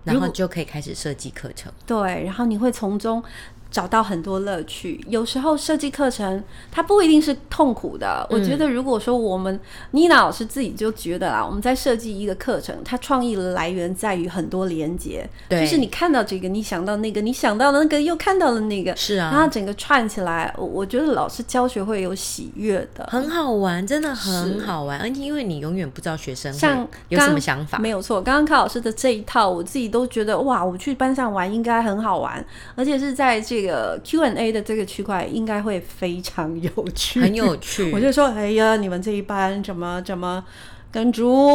[0.03, 1.71] 然后就可以开始设计课程。
[1.85, 3.23] 对，然后你会从中
[3.73, 5.03] 找到很多乐趣。
[5.09, 8.25] 有时候设计课程它不一定是痛苦的。
[8.29, 9.59] 嗯、我觉得如果说我们
[9.91, 15.27] 妮娜老师自己就觉得啊，我们在设计一个课程，它创意的来源在于很多连接。
[15.49, 24.99] 对，就是你看到这个，你想到那个，你想到的那个又看到了那个，是啊，然后整个串起来，我觉得老师教学会有喜悦的，很好玩，真的很好玩。
[24.99, 28.21] 而且因为你永远不知道学生像有什么想法，没有错。
[28.21, 32.45] 刚刚卡老师的这一套，我自己都觉得哇，我去班上玩应该很好玩，
[32.75, 33.73] 而且是在这个。
[33.73, 37.91] 这个 Q&A 的这个区块应该会非常有趣，很有趣。
[37.95, 40.43] 我就说，哎呀，你们这一班怎么怎么
[40.91, 41.49] 跟猪，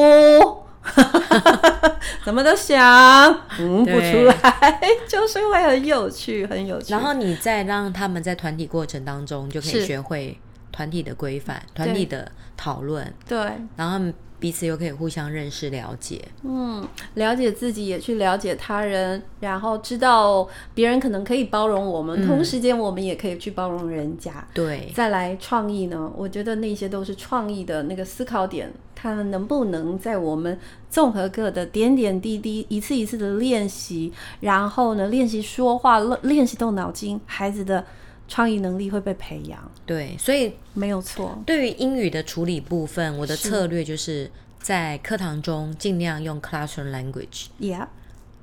[2.24, 6.92] 怎么都想嗯不出来， 就是会很有趣，很有趣。
[6.92, 10.38] 然后你再让他们在团体过程当中就可以学会
[10.72, 13.38] 团体的规范、团体的讨论，对，
[13.76, 14.00] 然后。
[14.40, 24.46] 彼此又可以互相认识、了解，嗯，了解自己，也去了解他人，然后知道别人可能可以包容我们，嗯、同时间我们也可以去包容人家。
[24.54, 26.12] 对，再来创意呢？
[26.16, 30.58] 我觉得那些都是创意的那个思考点，他们能不能在我们
[30.88, 37.84] 综合课的点点滴滴、一次一次的练习，然后呢，练习说话、练习动脑筋，孩子的。
[38.28, 41.42] 创意能力会被培养，对，所以没有错。
[41.46, 47.86] 对于英语的处理部分，我的策略就是在课堂中尽量用 classroom language，Yeah，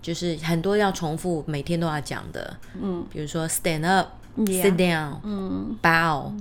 [0.01, 6.31] 就是很多要重复，每天都要讲的，嗯，比如说 stand up，sit down，嗯，bow。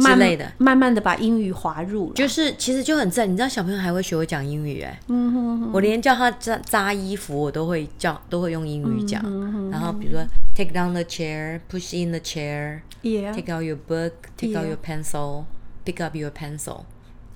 [0.00, 3.30] 之类的，慢慢的把英语滑入，就是其实就很正。
[3.30, 9.22] 你知道小朋友还会学会讲英语哎，嗯哼哼，我连叫他扎扎衣服，我都会叫，都会用英语讲。
[9.24, 10.24] 嗯、哼哼，然后比如说
[10.54, 16.30] take down the chair，push in the chair，yeah，take out your book，take out your pencil，pick up your
[16.30, 16.80] pencil。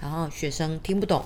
[0.01, 1.25] 然后学生听不懂，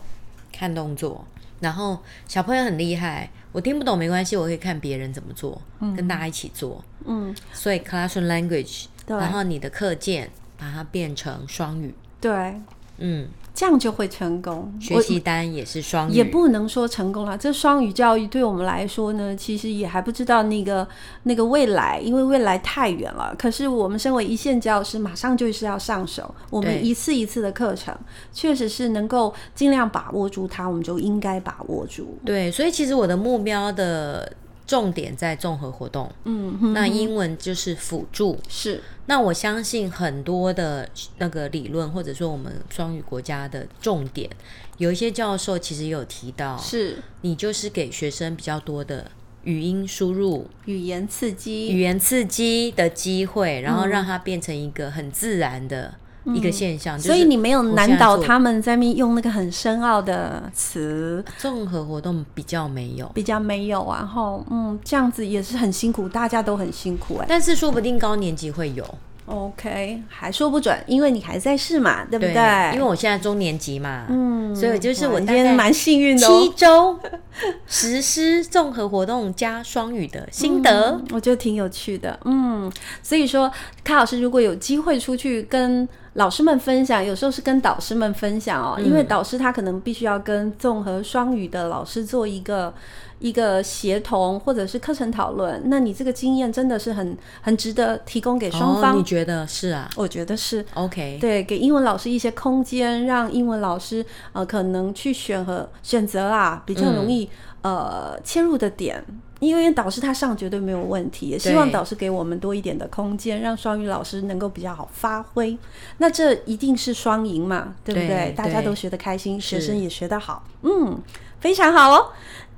[0.53, 1.25] 看动作。
[1.61, 6.85] 然后小朋友很厉害，我听不懂没关系，我可以看别人怎么做，嗯、跟大家一起做。
[7.05, 10.29] 嗯，所以 classroom language，然后你的课件。
[10.61, 12.55] 把它变成双语，对，
[12.99, 14.71] 嗯，这样就会成功。
[14.79, 17.39] 学习单也是双语，也不能说成功了。
[17.39, 20.87] 这双语教育对我们来说呢，其实也还不知道那个
[21.23, 23.35] 那个未来，因为未来太远了。
[23.39, 26.35] 可是我们身为一线教师，马上就是要上手。
[26.51, 27.97] 我们一次一次的课程，
[28.31, 32.19] 确实是能够尽量把握住它，我们就应该把握住。
[32.27, 34.31] 对，所以其实我的目标的。
[34.71, 38.81] 重点在综合活动，嗯，哼哼，那英文就是辅助，是。
[39.07, 44.31] 那我相信很多的那个理论，或者说我们双语国家的重点，
[44.79, 46.99] 有一些教授其实也有提到，是。
[47.23, 49.11] 你就是给学生比较多的
[49.43, 55.97] 语音输入、语言刺激、语言刺激的机会，然后让它变成一个很自然的。
[56.35, 61.25] 一个现象，所以你没有难倒他们在面用那个很深奥的词。
[61.39, 67.27] 综合活动比较没有，比较没有啊，然后嗯，这样子也是很辛苦，大家都很辛苦哎。
[67.29, 68.85] 但是说不定高年级会有
[69.27, 72.35] OK，还说不准，因为你还在试嘛，对不对？
[72.35, 76.99] 对，因为我现在中年级嘛，嗯，所以就是我今天蛮幸运的，七周
[77.69, 82.71] 实施综合活动加双语的心得，嗯，我觉得挺有趣的，嗯，
[83.05, 83.49] 所以说，
[83.85, 92.75] 卡老师如果有机会出去跟老师们分享，有时候是跟导师们分享哦，嗯、因为导师他可能必须要跟综合双语的老师做一个
[93.21, 95.63] 一个协同或者是课程讨论。
[95.67, 98.95] 那你这个经验真的是很很值得提供给双方。
[98.95, 99.89] 哦，你觉得是啊？
[99.95, 100.65] 我觉得是。
[100.75, 107.31] OK，对，给英文老师一些空间，让英文老师呃可能去选和选择啊，比较容易、
[107.63, 109.05] 嗯、呃切入的点。
[109.41, 115.57] 因为导师他上绝对没有问题，也希望导师给我们多一点的空间，让双语老师能够比较好发挥。
[115.99, 118.09] 那这一定是双赢嘛，对不对？
[118.09, 120.99] 对，大家都学得开心，学生也学得好，嗯，
[121.41, 122.09] 非常好哦。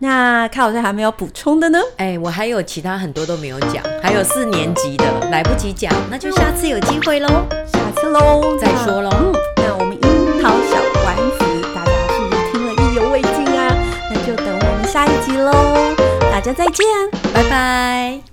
[0.00, 1.78] 那看老师还没有补充的呢？
[1.96, 7.28] 哎，我还有其他很多都没有讲，还有四年级的来不及讲，那就下次有机会喽，
[7.72, 9.10] 下次喽，再说喽。
[9.12, 13.68] 嗯，那我们樱桃小丸子，大家是不是听了意犹未尽啊？
[14.10, 15.91] 那就等我们下一集喽。
[16.44, 16.84] 大家再见，
[17.32, 18.20] 拜拜。